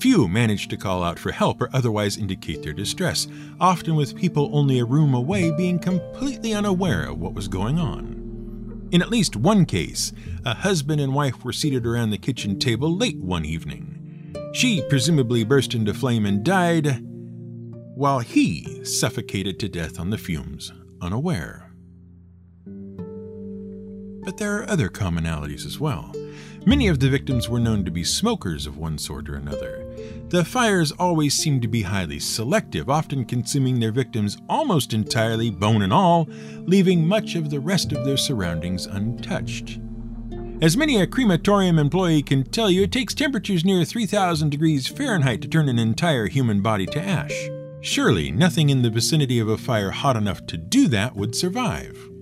Few 0.00 0.28
managed 0.28 0.70
to 0.70 0.76
call 0.76 1.02
out 1.02 1.18
for 1.18 1.32
help 1.32 1.60
or 1.60 1.70
otherwise 1.72 2.18
indicate 2.18 2.62
their 2.62 2.72
distress, 2.72 3.26
often 3.58 3.96
with 3.96 4.14
people 4.16 4.50
only 4.52 4.78
a 4.78 4.84
room 4.84 5.14
away 5.14 5.50
being 5.56 5.78
completely 5.78 6.52
unaware 6.52 7.04
of 7.04 7.18
what 7.18 7.34
was 7.34 7.48
going 7.48 7.78
on. 7.78 8.88
In 8.92 9.02
at 9.02 9.10
least 9.10 9.36
one 9.36 9.64
case, 9.64 10.12
a 10.44 10.54
husband 10.54 11.00
and 11.00 11.14
wife 11.14 11.44
were 11.44 11.52
seated 11.52 11.86
around 11.86 12.10
the 12.10 12.18
kitchen 12.18 12.58
table 12.58 12.94
late 12.94 13.18
one 13.18 13.44
evening. 13.44 14.34
She 14.52 14.82
presumably 14.88 15.44
burst 15.44 15.74
into 15.74 15.92
flame 15.92 16.24
and 16.24 16.44
died, 16.44 17.00
while 17.96 18.20
he 18.20 18.84
suffocated 18.84 19.58
to 19.60 19.68
death 19.68 19.98
on 19.98 20.10
the 20.10 20.18
fumes, 20.18 20.72
unaware. 21.00 21.72
But 24.24 24.36
there 24.36 24.58
are 24.58 24.68
other 24.68 24.88
commonalities 24.88 25.64
as 25.64 25.80
well. 25.80 26.12
Many 26.66 26.88
of 26.88 26.98
the 26.98 27.08
victims 27.08 27.48
were 27.48 27.60
known 27.60 27.84
to 27.84 27.90
be 27.90 28.02
smokers 28.02 28.66
of 28.66 28.76
one 28.76 28.98
sort 28.98 29.28
or 29.28 29.36
another. 29.36 29.85
The 30.28 30.44
fires 30.44 30.92
always 30.92 31.34
seem 31.34 31.60
to 31.60 31.68
be 31.68 31.82
highly 31.82 32.18
selective, 32.18 32.90
often 32.90 33.24
consuming 33.24 33.78
their 33.78 33.92
victims 33.92 34.36
almost 34.48 34.92
entirely, 34.92 35.50
bone 35.50 35.82
and 35.82 35.92
all, 35.92 36.28
leaving 36.64 37.06
much 37.06 37.36
of 37.36 37.50
the 37.50 37.60
rest 37.60 37.92
of 37.92 38.04
their 38.04 38.16
surroundings 38.16 38.86
untouched. 38.86 39.78
As 40.60 40.76
many 40.76 41.00
a 41.00 41.06
crematorium 41.06 41.78
employee 41.78 42.22
can 42.22 42.42
tell 42.42 42.70
you, 42.70 42.84
it 42.84 42.92
takes 42.92 43.14
temperatures 43.14 43.64
near 43.64 43.84
3000 43.84 44.50
degrees 44.50 44.88
Fahrenheit 44.88 45.42
to 45.42 45.48
turn 45.48 45.68
an 45.68 45.78
entire 45.78 46.26
human 46.26 46.62
body 46.62 46.86
to 46.86 47.00
ash. 47.00 47.48
Surely 47.82 48.32
nothing 48.32 48.70
in 48.70 48.82
the 48.82 48.90
vicinity 48.90 49.38
of 49.38 49.48
a 49.48 49.58
fire 49.58 49.90
hot 49.90 50.16
enough 50.16 50.44
to 50.46 50.56
do 50.56 50.88
that 50.88 51.14
would 51.14 51.36
survive. 51.36 52.15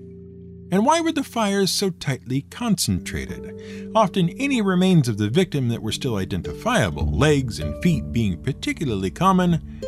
And 0.70 0.84
why 0.84 1.00
were 1.00 1.12
the 1.12 1.22
fires 1.22 1.70
so 1.70 1.90
tightly 1.90 2.42
concentrated? 2.50 3.90
Often, 3.94 4.30
any 4.30 4.60
remains 4.60 5.08
of 5.08 5.18
the 5.18 5.28
victim 5.28 5.68
that 5.68 5.82
were 5.82 5.92
still 5.92 6.16
identifiable, 6.16 7.06
legs 7.06 7.60
and 7.60 7.80
feet 7.82 8.12
being 8.12 8.42
particularly 8.42 9.10
common, 9.10 9.80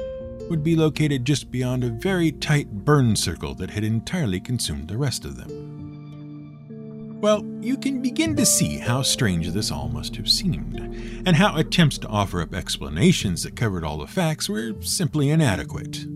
would 0.48 0.62
be 0.62 0.76
located 0.76 1.24
just 1.24 1.50
beyond 1.50 1.82
a 1.82 1.90
very 1.90 2.30
tight 2.30 2.70
burn 2.70 3.16
circle 3.16 3.54
that 3.54 3.70
had 3.70 3.84
entirely 3.84 4.38
consumed 4.38 4.88
the 4.88 4.98
rest 4.98 5.24
of 5.24 5.36
them. 5.36 7.20
Well, 7.20 7.44
you 7.60 7.76
can 7.78 8.02
begin 8.02 8.36
to 8.36 8.46
see 8.46 8.78
how 8.78 9.02
strange 9.02 9.50
this 9.50 9.72
all 9.72 9.88
must 9.88 10.14
have 10.16 10.28
seemed, 10.28 10.78
and 10.78 11.34
how 11.34 11.56
attempts 11.56 11.98
to 11.98 12.08
offer 12.08 12.42
up 12.42 12.54
explanations 12.54 13.42
that 13.42 13.56
covered 13.56 13.82
all 13.82 13.98
the 13.98 14.06
facts 14.06 14.48
were 14.48 14.74
simply 14.82 15.30
inadequate. 15.30 16.06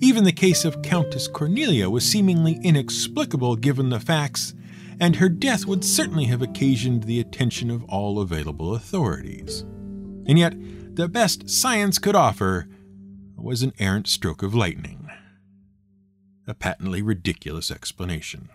Even 0.00 0.22
the 0.22 0.32
case 0.32 0.64
of 0.64 0.82
Countess 0.82 1.26
Cornelia 1.26 1.90
was 1.90 2.08
seemingly 2.08 2.60
inexplicable 2.62 3.56
given 3.56 3.88
the 3.88 3.98
facts, 3.98 4.54
and 5.00 5.16
her 5.16 5.28
death 5.28 5.66
would 5.66 5.84
certainly 5.84 6.26
have 6.26 6.40
occasioned 6.40 7.04
the 7.04 7.18
attention 7.18 7.70
of 7.70 7.84
all 7.84 8.20
available 8.20 8.74
authorities. 8.74 9.62
And 10.26 10.38
yet, 10.38 10.54
the 10.94 11.08
best 11.08 11.50
science 11.50 11.98
could 11.98 12.14
offer 12.14 12.68
was 13.36 13.62
an 13.62 13.72
errant 13.78 14.06
stroke 14.06 14.42
of 14.42 14.54
lightning. 14.54 15.08
A 16.46 16.54
patently 16.54 17.02
ridiculous 17.02 17.70
explanation. 17.70 18.48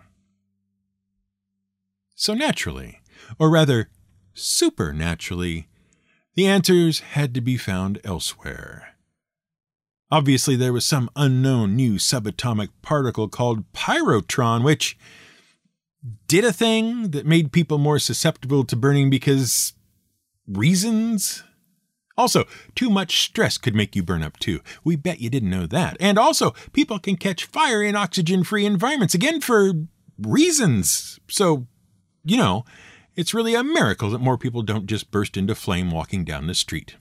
So 2.14 2.32
naturally, 2.32 3.00
or 3.38 3.50
rather 3.50 3.90
supernaturally, 4.32 5.68
the 6.34 6.46
answers 6.46 7.00
had 7.00 7.34
to 7.34 7.40
be 7.40 7.56
found 7.56 8.00
elsewhere. 8.02 8.93
Obviously, 10.10 10.54
there 10.54 10.72
was 10.72 10.84
some 10.84 11.10
unknown 11.16 11.74
new 11.74 11.94
subatomic 11.94 12.68
particle 12.82 13.28
called 13.28 13.70
pyrotron, 13.72 14.62
which 14.62 14.96
did 16.28 16.44
a 16.44 16.52
thing 16.52 17.10
that 17.10 17.26
made 17.26 17.52
people 17.52 17.78
more 17.78 17.98
susceptible 17.98 18.64
to 18.64 18.76
burning 18.76 19.10
because 19.10 19.72
reasons? 20.46 21.42
Also, 22.16 22.44
too 22.74 22.90
much 22.90 23.22
stress 23.22 23.58
could 23.58 23.74
make 23.74 23.96
you 23.96 24.02
burn 24.02 24.22
up 24.22 24.38
too. 24.38 24.60
We 24.84 24.94
bet 24.94 25.20
you 25.20 25.30
didn't 25.30 25.50
know 25.50 25.66
that. 25.66 25.96
And 25.98 26.18
also, 26.18 26.54
people 26.72 26.98
can 26.98 27.16
catch 27.16 27.46
fire 27.46 27.82
in 27.82 27.96
oxygen 27.96 28.44
free 28.44 28.66
environments, 28.66 29.14
again, 29.14 29.40
for 29.40 29.72
reasons. 30.18 31.18
So, 31.28 31.66
you 32.24 32.36
know, 32.36 32.64
it's 33.16 33.34
really 33.34 33.54
a 33.54 33.64
miracle 33.64 34.10
that 34.10 34.20
more 34.20 34.38
people 34.38 34.62
don't 34.62 34.86
just 34.86 35.10
burst 35.10 35.36
into 35.36 35.54
flame 35.54 35.90
walking 35.90 36.24
down 36.24 36.46
the 36.46 36.54
street. 36.54 36.96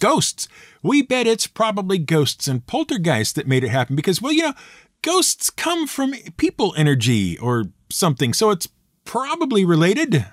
Ghosts! 0.00 0.48
We 0.82 1.02
bet 1.02 1.26
it's 1.26 1.46
probably 1.46 1.98
ghosts 1.98 2.46
and 2.46 2.66
poltergeists 2.66 3.32
that 3.34 3.48
made 3.48 3.64
it 3.64 3.70
happen 3.70 3.96
because, 3.96 4.20
well, 4.20 4.32
you 4.32 4.42
know, 4.42 4.54
ghosts 5.02 5.50
come 5.50 5.86
from 5.86 6.14
people 6.36 6.74
energy 6.76 7.38
or 7.38 7.66
something, 7.90 8.32
so 8.34 8.50
it's 8.50 8.68
probably 9.04 9.64
related. 9.64 10.26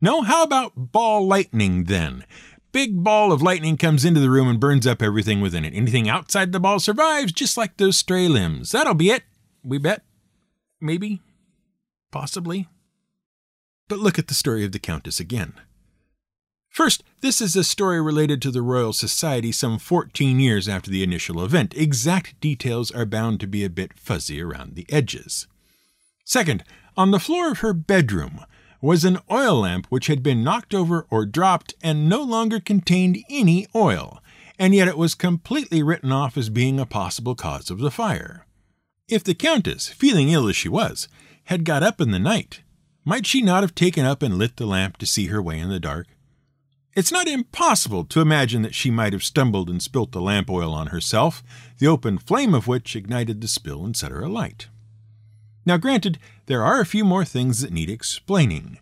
No, 0.00 0.22
how 0.22 0.42
about 0.42 0.92
ball 0.92 1.26
lightning 1.26 1.84
then? 1.84 2.24
Big 2.72 3.02
ball 3.02 3.32
of 3.32 3.42
lightning 3.42 3.76
comes 3.76 4.04
into 4.04 4.20
the 4.20 4.30
room 4.30 4.48
and 4.48 4.60
burns 4.60 4.86
up 4.86 5.02
everything 5.02 5.40
within 5.40 5.64
it. 5.64 5.74
Anything 5.74 6.08
outside 6.08 6.52
the 6.52 6.60
ball 6.60 6.78
survives, 6.78 7.32
just 7.32 7.56
like 7.56 7.76
those 7.76 7.96
stray 7.96 8.28
limbs. 8.28 8.70
That'll 8.70 8.94
be 8.94 9.10
it. 9.10 9.24
We 9.62 9.78
bet. 9.78 10.02
Maybe. 10.80 11.20
Possibly. 12.12 12.68
But 13.88 13.98
look 13.98 14.18
at 14.18 14.28
the 14.28 14.34
story 14.34 14.64
of 14.64 14.72
the 14.72 14.78
Countess 14.78 15.18
again. 15.20 15.54
First, 16.70 17.02
this 17.20 17.40
is 17.40 17.56
a 17.56 17.64
story 17.64 18.00
related 18.00 18.40
to 18.42 18.52
the 18.52 18.62
Royal 18.62 18.92
Society 18.92 19.50
some 19.50 19.76
14 19.76 20.38
years 20.38 20.68
after 20.68 20.88
the 20.88 21.02
initial 21.02 21.44
event. 21.44 21.74
Exact 21.76 22.40
details 22.40 22.92
are 22.92 23.04
bound 23.04 23.40
to 23.40 23.48
be 23.48 23.64
a 23.64 23.68
bit 23.68 23.98
fuzzy 23.98 24.40
around 24.40 24.76
the 24.76 24.86
edges. 24.88 25.48
Second, 26.24 26.62
on 26.96 27.10
the 27.10 27.18
floor 27.18 27.50
of 27.50 27.58
her 27.58 27.72
bedroom 27.72 28.44
was 28.80 29.04
an 29.04 29.18
oil 29.28 29.62
lamp 29.62 29.86
which 29.88 30.06
had 30.06 30.22
been 30.22 30.44
knocked 30.44 30.72
over 30.72 31.06
or 31.10 31.26
dropped 31.26 31.74
and 31.82 32.08
no 32.08 32.22
longer 32.22 32.60
contained 32.60 33.18
any 33.28 33.66
oil, 33.74 34.22
and 34.56 34.72
yet 34.72 34.88
it 34.88 34.96
was 34.96 35.16
completely 35.16 35.82
written 35.82 36.12
off 36.12 36.36
as 36.36 36.50
being 36.50 36.78
a 36.78 36.86
possible 36.86 37.34
cause 37.34 37.68
of 37.68 37.80
the 37.80 37.90
fire. 37.90 38.46
If 39.08 39.24
the 39.24 39.34
Countess, 39.34 39.88
feeling 39.88 40.28
ill 40.28 40.48
as 40.48 40.54
she 40.54 40.68
was, 40.68 41.08
had 41.44 41.64
got 41.64 41.82
up 41.82 42.00
in 42.00 42.12
the 42.12 42.20
night, 42.20 42.62
might 43.04 43.26
she 43.26 43.42
not 43.42 43.64
have 43.64 43.74
taken 43.74 44.06
up 44.06 44.22
and 44.22 44.38
lit 44.38 44.56
the 44.56 44.66
lamp 44.66 44.98
to 44.98 45.06
see 45.06 45.26
her 45.26 45.42
way 45.42 45.58
in 45.58 45.68
the 45.68 45.80
dark? 45.80 46.06
It's 46.96 47.12
not 47.12 47.28
impossible 47.28 48.04
to 48.06 48.20
imagine 48.20 48.62
that 48.62 48.74
she 48.74 48.90
might 48.90 49.12
have 49.12 49.22
stumbled 49.22 49.70
and 49.70 49.80
spilt 49.80 50.10
the 50.10 50.20
lamp 50.20 50.50
oil 50.50 50.74
on 50.74 50.88
herself, 50.88 51.42
the 51.78 51.86
open 51.86 52.18
flame 52.18 52.52
of 52.52 52.66
which 52.66 52.96
ignited 52.96 53.40
the 53.40 53.48
spill 53.48 53.84
and 53.84 53.96
set 53.96 54.10
her 54.10 54.22
alight. 54.22 54.68
Now, 55.64 55.76
granted, 55.76 56.18
there 56.46 56.64
are 56.64 56.80
a 56.80 56.86
few 56.86 57.04
more 57.04 57.24
things 57.24 57.60
that 57.60 57.72
need 57.72 57.90
explaining, 57.90 58.78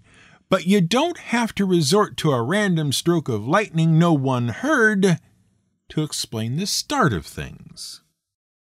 but 0.49 0.67
you 0.67 0.81
don't 0.81 1.19
have 1.19 1.55
to 1.57 1.67
resort 1.67 2.17
to 2.19 2.33
a 2.33 2.43
random 2.43 2.93
stroke 2.93 3.29
of 3.29 3.47
lightning 3.47 3.99
no 3.99 4.15
one 4.15 4.49
heard 4.49 5.19
to 5.91 6.03
explain 6.03 6.57
the 6.57 6.67
start 6.67 7.13
of 7.13 7.27
things. 7.27 8.01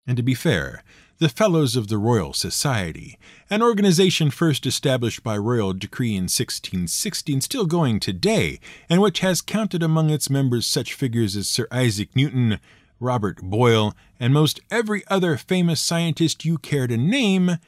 And 0.04 0.16
to 0.16 0.22
be 0.22 0.34
fair, 0.34 0.82
the 1.18 1.28
Fellows 1.28 1.74
of 1.74 1.88
the 1.88 1.98
Royal 1.98 2.32
Society, 2.32 3.18
an 3.50 3.60
organization 3.60 4.30
first 4.30 4.66
established 4.66 5.24
by 5.24 5.36
royal 5.36 5.72
decree 5.72 6.12
in 6.12 6.24
1660 6.24 7.32
and 7.32 7.42
still 7.42 7.66
going 7.66 7.98
today, 7.98 8.60
and 8.88 9.00
which 9.00 9.18
has 9.18 9.40
counted 9.40 9.82
among 9.82 10.10
its 10.10 10.30
members 10.30 10.64
such 10.64 10.94
figures 10.94 11.34
as 11.34 11.48
Sir 11.48 11.66
Isaac 11.72 12.14
Newton, 12.14 12.60
Robert 13.00 13.42
Boyle, 13.42 13.96
and 14.20 14.32
most 14.32 14.60
every 14.70 15.02
other 15.08 15.36
famous 15.36 15.80
scientist 15.80 16.44
you 16.44 16.56
care 16.56 16.86
to 16.86 16.96
name, 16.96 17.58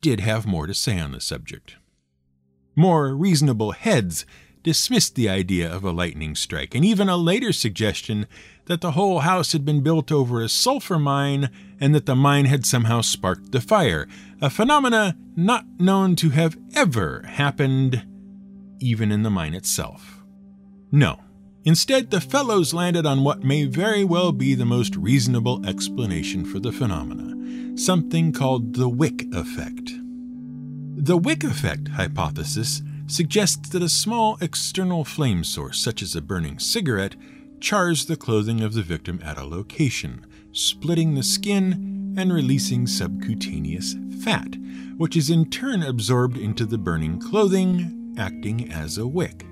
did 0.00 0.18
have 0.18 0.44
more 0.44 0.66
to 0.66 0.74
say 0.74 0.98
on 0.98 1.12
the 1.12 1.20
subject. 1.20 1.76
More 2.74 3.14
reasonable 3.14 3.70
heads 3.70 4.26
dismissed 4.68 5.14
the 5.14 5.30
idea 5.30 5.66
of 5.74 5.82
a 5.82 5.90
lightning 5.90 6.34
strike, 6.34 6.74
and 6.74 6.84
even 6.84 7.08
a 7.08 7.16
later 7.16 7.54
suggestion 7.54 8.26
that 8.66 8.82
the 8.82 8.90
whole 8.90 9.20
house 9.20 9.52
had 9.52 9.64
been 9.64 9.80
built 9.80 10.12
over 10.12 10.42
a 10.42 10.48
sulfur 10.50 10.98
mine 10.98 11.48
and 11.80 11.94
that 11.94 12.04
the 12.04 12.14
mine 12.14 12.44
had 12.44 12.66
somehow 12.66 13.00
sparked 13.00 13.50
the 13.50 13.62
fire, 13.62 14.06
a 14.42 14.50
phenomena 14.50 15.16
not 15.34 15.64
known 15.78 16.14
to 16.14 16.28
have 16.28 16.58
ever 16.74 17.22
happened, 17.26 18.04
even 18.78 19.10
in 19.10 19.22
the 19.22 19.30
mine 19.30 19.54
itself. 19.54 20.22
No. 20.92 21.18
Instead, 21.64 22.10
the 22.10 22.20
fellows 22.20 22.74
landed 22.74 23.06
on 23.06 23.24
what 23.24 23.42
may 23.42 23.64
very 23.64 24.04
well 24.04 24.32
be 24.32 24.54
the 24.54 24.66
most 24.66 24.94
reasonable 24.96 25.66
explanation 25.66 26.44
for 26.44 26.58
the 26.60 26.72
phenomena 26.72 27.36
something 27.78 28.32
called 28.32 28.74
the 28.74 28.88
wick 28.88 29.24
effect. 29.32 29.92
The 30.96 31.16
wick 31.16 31.42
effect 31.44 31.88
hypothesis 31.88 32.82
suggests 33.08 33.68
that 33.70 33.82
a 33.82 33.88
small 33.88 34.38
external 34.40 35.04
flame 35.04 35.42
source, 35.42 35.80
such 35.80 36.02
as 36.02 36.14
a 36.14 36.22
burning 36.22 36.58
cigarette, 36.58 37.16
chars 37.60 38.06
the 38.06 38.16
clothing 38.16 38.60
of 38.60 38.74
the 38.74 38.82
victim 38.82 39.20
at 39.24 39.38
a 39.38 39.44
location, 39.44 40.24
splitting 40.52 41.14
the 41.14 41.22
skin 41.22 42.14
and 42.16 42.32
releasing 42.32 42.86
subcutaneous 42.86 43.96
fat, 44.22 44.56
which 44.96 45.16
is 45.16 45.30
in 45.30 45.48
turn 45.50 45.82
absorbed 45.82 46.36
into 46.36 46.64
the 46.66 46.78
burning 46.78 47.18
clothing, 47.18 48.14
acting 48.18 48.70
as 48.72 48.98
a 48.98 49.06
wick. 49.06 49.46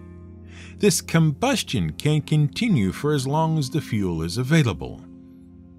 This 0.78 1.00
combustion 1.00 1.92
can 1.92 2.20
continue 2.20 2.92
for 2.92 3.14
as 3.14 3.26
long 3.26 3.58
as 3.58 3.70
the 3.70 3.80
fuel 3.80 4.22
is 4.22 4.36
available. 4.36 5.02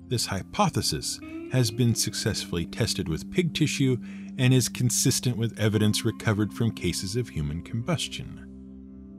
This 0.07 0.25
hypothesis 0.25 1.19
has 1.51 1.69
been 1.69 1.93
successfully 1.93 2.65
tested 2.65 3.07
with 3.07 3.31
pig 3.31 3.53
tissue 3.53 3.97
and 4.37 4.53
is 4.53 4.69
consistent 4.69 5.37
with 5.37 5.59
evidence 5.59 6.05
recovered 6.05 6.53
from 6.53 6.71
cases 6.71 7.15
of 7.15 7.29
human 7.29 7.61
combustion. 7.61 8.47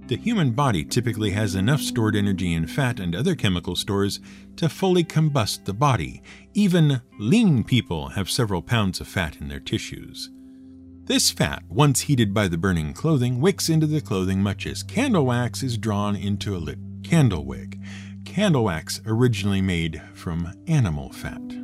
The 0.08 0.16
human 0.16 0.52
body 0.52 0.84
typically 0.84 1.32
has 1.32 1.54
enough 1.54 1.82
stored 1.82 2.16
energy 2.16 2.54
in 2.54 2.66
fat 2.66 2.98
and 2.98 3.14
other 3.14 3.34
chemical 3.34 3.76
stores 3.76 4.20
to 4.56 4.70
fully 4.70 5.04
combust 5.04 5.66
the 5.66 5.74
body. 5.74 6.22
Even 6.54 7.02
lean 7.18 7.62
people 7.62 8.08
have 8.08 8.30
several 8.30 8.62
pounds 8.62 9.02
of 9.02 9.06
fat 9.08 9.36
in 9.36 9.48
their 9.48 9.60
tissues. 9.60 10.30
This 11.04 11.30
fat, 11.30 11.62
once 11.68 12.00
heated 12.00 12.32
by 12.32 12.48
the 12.48 12.56
burning 12.56 12.94
clothing, 12.94 13.40
wicks 13.40 13.68
into 13.68 13.86
the 13.86 14.00
clothing 14.00 14.42
much 14.42 14.66
as 14.66 14.82
candle 14.82 15.26
wax 15.26 15.62
is 15.62 15.76
drawn 15.76 16.16
into 16.16 16.56
a 16.56 16.58
lit 16.58 16.78
candle 17.02 17.44
wick. 17.44 17.76
Candle 18.24 18.64
wax 18.64 19.02
originally 19.04 19.60
made 19.60 20.00
from 20.14 20.52
animal 20.66 21.10
fat 21.10 21.57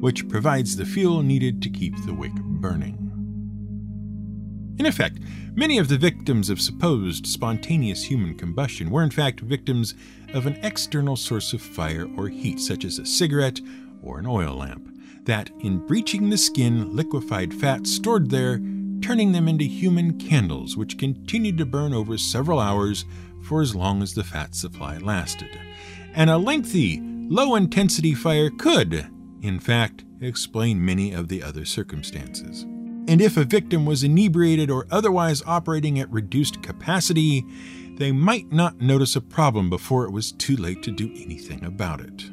which 0.00 0.28
provides 0.28 0.76
the 0.76 0.86
fuel 0.86 1.22
needed 1.22 1.62
to 1.62 1.70
keep 1.70 1.94
the 2.04 2.14
wick 2.14 2.34
burning. 2.34 3.06
In 4.78 4.84
effect, 4.84 5.20
many 5.54 5.78
of 5.78 5.88
the 5.88 5.96
victims 5.96 6.50
of 6.50 6.60
supposed 6.60 7.26
spontaneous 7.26 8.04
human 8.04 8.36
combustion 8.36 8.90
were 8.90 9.02
in 9.02 9.10
fact 9.10 9.40
victims 9.40 9.94
of 10.34 10.46
an 10.46 10.58
external 10.62 11.16
source 11.16 11.52
of 11.54 11.62
fire 11.62 12.06
or 12.16 12.28
heat, 12.28 12.60
such 12.60 12.84
as 12.84 12.98
a 12.98 13.06
cigarette 13.06 13.60
or 14.02 14.18
an 14.18 14.26
oil 14.26 14.54
lamp, 14.54 14.86
that, 15.24 15.50
in 15.60 15.86
breaching 15.86 16.28
the 16.28 16.36
skin, 16.36 16.94
liquefied 16.94 17.54
fat 17.54 17.86
stored 17.86 18.30
there, 18.30 18.60
turning 19.00 19.32
them 19.32 19.48
into 19.48 19.64
human 19.64 20.18
candles, 20.18 20.76
which 20.76 20.98
continued 20.98 21.56
to 21.58 21.66
burn 21.66 21.94
over 21.94 22.18
several 22.18 22.60
hours 22.60 23.06
for 23.42 23.62
as 23.62 23.74
long 23.74 24.02
as 24.02 24.14
the 24.14 24.24
fat 24.24 24.54
supply 24.54 24.98
lasted. 24.98 25.58
And 26.14 26.28
a 26.28 26.36
lengthy, 26.36 27.00
low 27.28 27.54
intensity 27.54 28.14
fire 28.14 28.50
could, 28.50 29.08
in 29.42 29.60
fact, 29.60 30.04
explain 30.20 30.84
many 30.84 31.12
of 31.12 31.28
the 31.28 31.42
other 31.42 31.64
circumstances. 31.64 32.62
And 33.08 33.20
if 33.20 33.36
a 33.36 33.44
victim 33.44 33.86
was 33.86 34.02
inebriated 34.02 34.70
or 34.70 34.86
otherwise 34.90 35.42
operating 35.46 36.00
at 36.00 36.10
reduced 36.10 36.62
capacity, 36.62 37.44
they 37.98 38.12
might 38.12 38.52
not 38.52 38.80
notice 38.80 39.14
a 39.16 39.20
problem 39.20 39.70
before 39.70 40.04
it 40.04 40.10
was 40.10 40.32
too 40.32 40.56
late 40.56 40.82
to 40.82 40.90
do 40.90 41.10
anything 41.16 41.64
about 41.64 42.00
it. 42.00 42.30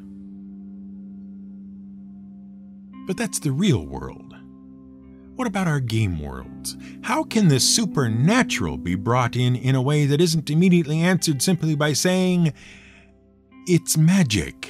But 3.06 3.18
that's 3.18 3.40
the 3.40 3.52
real 3.52 3.86
world. 3.86 4.36
What 5.36 5.48
about 5.48 5.68
our 5.68 5.80
game 5.80 6.20
worlds? 6.20 6.78
How 7.02 7.24
can 7.24 7.48
the 7.48 7.60
supernatural 7.60 8.78
be 8.78 8.96
brought 8.96 9.36
in 9.36 9.56
in 9.56 9.76
a 9.76 9.82
way 9.82 10.06
that 10.06 10.22
isn't 10.22 10.50
immediately 10.50 11.02
answered 11.02 11.42
simply 11.42 11.76
by 11.76 11.94
saying, 11.94 12.54
it's 13.68 13.98
magic? 13.98 14.70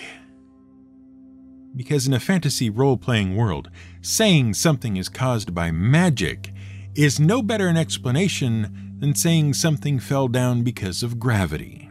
Because 1.76 2.08
in 2.08 2.14
a 2.14 2.20
fantasy 2.20 2.70
role 2.70 2.98
playing 2.98 3.36
world, 3.36 3.70
saying 4.02 4.54
something 4.54 4.98
is 4.98 5.10
caused 5.10 5.56
by 5.56 5.72
magic 5.72 6.52
is 6.96 7.20
no 7.20 7.42
better 7.42 7.68
an 7.68 7.78
explanation 7.78 8.96
than 9.00 9.16
saying 9.16 9.54
something 9.54 10.00
fell 10.00 10.28
down 10.28 10.64
because 10.64 11.02
of 11.02 11.20
gravity. 11.20 11.90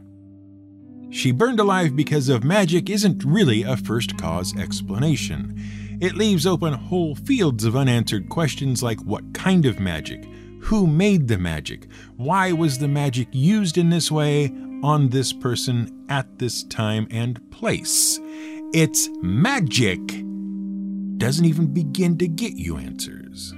She 1.10 1.30
burned 1.30 1.60
alive 1.60 1.94
because 1.94 2.28
of 2.28 2.42
magic 2.42 2.88
isn't 2.88 3.24
really 3.24 3.64
a 3.64 3.76
first 3.76 4.16
cause 4.16 4.56
explanation. 4.56 5.60
It 6.00 6.14
leaves 6.14 6.46
open 6.46 6.72
whole 6.72 7.14
fields 7.14 7.64
of 7.64 7.76
unanswered 7.76 8.28
questions 8.30 8.82
like 8.82 8.98
what 9.00 9.34
kind 9.34 9.66
of 9.66 9.78
magic, 9.78 10.24
who 10.62 10.86
made 10.86 11.28
the 11.28 11.36
magic, 11.36 11.86
why 12.16 12.52
was 12.52 12.78
the 12.78 12.88
magic 12.88 13.28
used 13.30 13.76
in 13.76 13.90
this 13.90 14.10
way, 14.10 14.46
on 14.82 15.10
this 15.10 15.32
person, 15.32 16.06
at 16.08 16.38
this 16.38 16.64
time 16.64 17.06
and 17.10 17.50
place. 17.50 18.18
It's 18.74 19.10
magic 19.20 20.00
doesn't 21.18 21.44
even 21.44 21.74
begin 21.74 22.16
to 22.16 22.26
get 22.26 22.54
you 22.54 22.78
answers. 22.78 23.52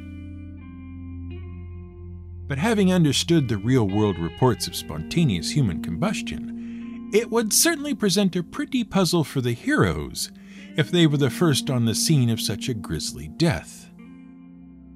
But 2.48 2.58
having 2.58 2.92
understood 2.92 3.46
the 3.46 3.56
real 3.56 3.88
world 3.88 4.18
reports 4.18 4.66
of 4.66 4.74
spontaneous 4.74 5.52
human 5.52 5.84
combustion, 5.84 7.10
it 7.12 7.30
would 7.30 7.52
certainly 7.52 7.94
present 7.94 8.34
a 8.34 8.42
pretty 8.42 8.82
puzzle 8.82 9.22
for 9.22 9.40
the 9.40 9.52
heroes 9.52 10.32
if 10.76 10.90
they 10.90 11.06
were 11.06 11.16
the 11.16 11.30
first 11.30 11.70
on 11.70 11.84
the 11.84 11.94
scene 11.94 12.28
of 12.28 12.40
such 12.40 12.68
a 12.68 12.74
grisly 12.74 13.28
death. 13.28 13.88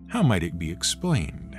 How 0.08 0.24
might 0.24 0.42
it 0.42 0.58
be 0.58 0.72
explained? 0.72 1.56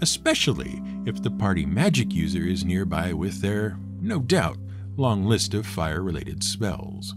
Especially 0.00 0.82
if 1.06 1.22
the 1.22 1.30
party 1.30 1.64
magic 1.64 2.12
user 2.12 2.42
is 2.42 2.64
nearby 2.64 3.12
with 3.12 3.40
their, 3.40 3.78
no 4.00 4.18
doubt, 4.18 4.58
long 4.96 5.24
list 5.24 5.54
of 5.54 5.64
fire 5.64 6.02
related 6.02 6.42
spells. 6.42 7.14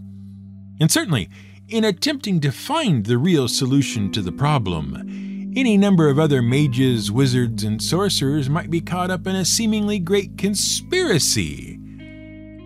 And 0.80 0.90
certainly, 0.90 1.28
in 1.68 1.84
attempting 1.84 2.40
to 2.40 2.50
find 2.50 3.04
the 3.04 3.18
real 3.18 3.48
solution 3.48 4.10
to 4.12 4.22
the 4.22 4.32
problem, 4.32 5.52
any 5.56 5.76
number 5.76 6.08
of 6.08 6.18
other 6.18 6.40
mages, 6.40 7.10
wizards, 7.10 7.64
and 7.64 7.82
sorcerers 7.82 8.48
might 8.48 8.70
be 8.70 8.80
caught 8.80 9.10
up 9.10 9.26
in 9.26 9.34
a 9.34 9.44
seemingly 9.44 9.98
great 9.98 10.38
conspiracy. 10.38 11.78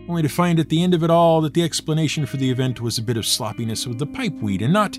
Only 0.09 0.23
to 0.23 0.29
find 0.29 0.59
at 0.59 0.69
the 0.69 0.83
end 0.83 0.95
of 0.95 1.03
it 1.03 1.11
all 1.11 1.41
that 1.41 1.55
the 1.55 1.63
explanation 1.63 2.27
for 2.27 2.37
the 2.37 2.51
event 2.51 2.81
was 2.81 2.99
a 2.99 3.03
bit 3.03 3.17
of 3.17 3.27
sloppiness 3.27 3.87
with 3.87 3.99
the 3.99 4.07
pipeweed 4.07 4.61
and 4.61 4.73
not, 4.73 4.99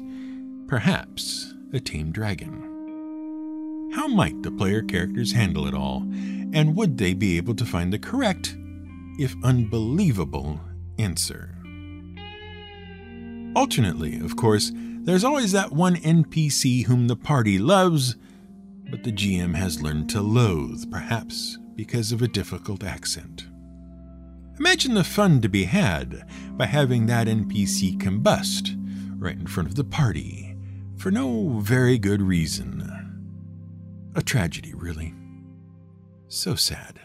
perhaps, 0.68 1.54
a 1.72 1.80
tame 1.80 2.12
dragon. 2.12 3.92
How 3.94 4.08
might 4.08 4.42
the 4.42 4.52
player 4.52 4.82
characters 4.82 5.34
handle 5.34 5.68
it 5.68 5.76
all, 5.76 6.02
and 6.54 6.76
would 6.76 6.98
they 6.98 7.14
be 7.14 7.38
able 7.38 7.54
to 7.56 7.66
find 7.66 7.94
the 7.94 8.00
correct, 8.00 8.58
if 9.20 9.36
unbelievable, 9.44 10.60
answer? 10.98 11.53
Alternately, 13.56 14.20
of 14.20 14.36
course, 14.36 14.72
there's 14.74 15.24
always 15.24 15.52
that 15.52 15.72
one 15.72 15.96
NPC 15.98 16.86
whom 16.86 17.08
the 17.08 17.16
party 17.16 17.60
loves, 17.60 18.16
but 18.90 19.04
the 19.04 19.12
GM 19.12 19.56
has 19.56 19.82
learned 19.82 20.10
to 20.12 20.22
loathe, 20.22 20.90
perhaps 20.92 21.58
because 21.76 22.12
of 22.12 22.22
a 22.22 22.28
difficult 22.28 22.84
accent. 22.84 23.48
Imagine 24.60 24.94
the 24.94 25.04
fun 25.04 25.42
to 25.42 25.50
be 25.50 25.66
had 25.66 26.28
by 26.52 26.66
having 26.66 27.06
that 27.08 27.28
NPC 27.28 27.98
combust 27.98 28.76
right 29.20 29.36
in 29.36 29.48
front 29.48 29.70
of 29.70 29.76
the 29.76 29.84
party 29.84 30.56
for 30.98 31.12
no 31.12 31.60
very 31.60 31.98
good 31.98 32.22
reason. 32.22 32.82
A 34.16 34.22
tragedy, 34.22 34.74
really. 34.74 35.14
So 36.28 36.56
sad. 36.56 37.00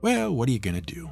Well, 0.00 0.32
what 0.34 0.48
are 0.48 0.52
you 0.52 0.58
going 0.60 0.80
to 0.80 0.80
do? 0.80 1.10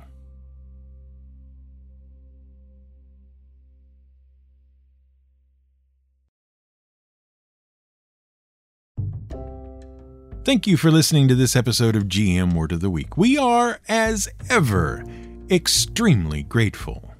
Thank 10.45 10.67
you 10.67 10.77
for 10.77 10.91
listening 10.91 11.27
to 11.29 11.35
this 11.35 11.57
episode 11.57 11.97
of 11.97 12.03
GM 12.03 12.53
Word 12.53 12.73
of 12.73 12.83
the 12.83 12.91
Week. 12.91 13.17
We 13.17 13.39
are, 13.39 13.81
as 13.89 14.29
ever, 14.51 15.03
extremely 15.51 16.43
grateful. 16.43 17.15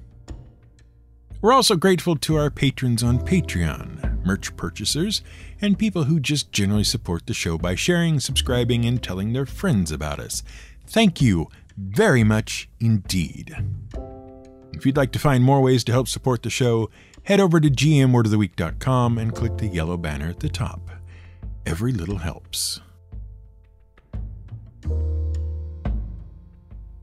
We're 1.41 1.51
also 1.51 1.75
grateful 1.75 2.17
to 2.17 2.35
our 2.35 2.51
patrons 2.51 3.01
on 3.01 3.17
Patreon, 3.17 4.23
merch 4.23 4.55
purchasers, 4.55 5.23
and 5.59 5.79
people 5.79 6.03
who 6.03 6.19
just 6.19 6.51
generally 6.51 6.83
support 6.83 7.25
the 7.25 7.33
show 7.33 7.57
by 7.57 7.73
sharing, 7.73 8.19
subscribing, 8.19 8.85
and 8.85 9.01
telling 9.01 9.33
their 9.33 9.47
friends 9.47 9.91
about 9.91 10.19
us. 10.19 10.43
Thank 10.85 11.19
you 11.19 11.47
very 11.75 12.23
much 12.23 12.69
indeed. 12.79 13.55
If 14.73 14.85
you'd 14.85 14.97
like 14.97 15.11
to 15.13 15.19
find 15.19 15.43
more 15.43 15.61
ways 15.61 15.83
to 15.85 15.91
help 15.91 16.07
support 16.07 16.43
the 16.43 16.51
show, 16.51 16.91
head 17.23 17.39
over 17.39 17.59
to 17.59 17.71
gmwordoftheweek.com 17.71 19.17
and 19.17 19.33
click 19.33 19.57
the 19.57 19.67
yellow 19.67 19.97
banner 19.97 20.29
at 20.29 20.41
the 20.41 20.49
top. 20.49 20.91
Every 21.65 21.91
little 21.91 22.19
helps. 22.19 22.81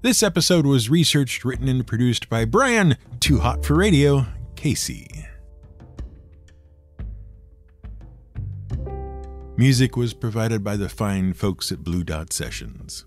This 0.02 0.24
episode 0.24 0.66
was 0.66 0.90
researched, 0.90 1.44
written, 1.44 1.68
and 1.68 1.86
produced 1.86 2.28
by 2.28 2.44
Brian, 2.44 2.96
Too 3.20 3.38
Hot 3.38 3.64
for 3.64 3.76
Radio, 3.76 4.26
Casey. 4.56 5.06
Music 9.56 9.96
was 9.96 10.12
provided 10.12 10.64
by 10.64 10.76
the 10.76 10.88
fine 10.88 11.34
folks 11.34 11.70
at 11.70 11.84
Blue 11.84 12.02
Dot 12.02 12.32
Sessions. 12.32 13.04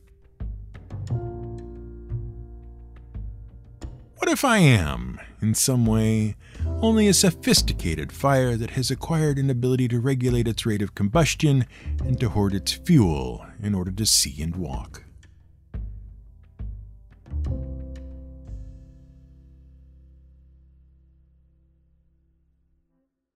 What 4.15 4.29
if 4.29 4.45
I 4.45 4.60
am, 4.60 5.19
in 5.41 5.53
some 5.53 5.86
way, 5.86 6.38
only 6.81 7.10
a 7.10 7.13
sophisticated 7.13 8.13
fire 8.13 8.55
that 8.55 8.69
has 8.69 8.89
acquired 8.89 9.38
an 9.38 9.49
ability 9.49 9.89
to 9.89 9.99
regulate 9.99 10.47
its 10.47 10.65
rate 10.65 10.81
of 10.81 10.95
combustion 10.95 11.65
and 11.99 12.17
to 12.21 12.29
hoard 12.29 12.53
its 12.53 12.71
fuel 12.71 13.45
in 13.62 13.75
order 13.75 13.91
to 13.91 14.05
see 14.05 14.41
and 14.41 14.55
walk? 14.55 15.05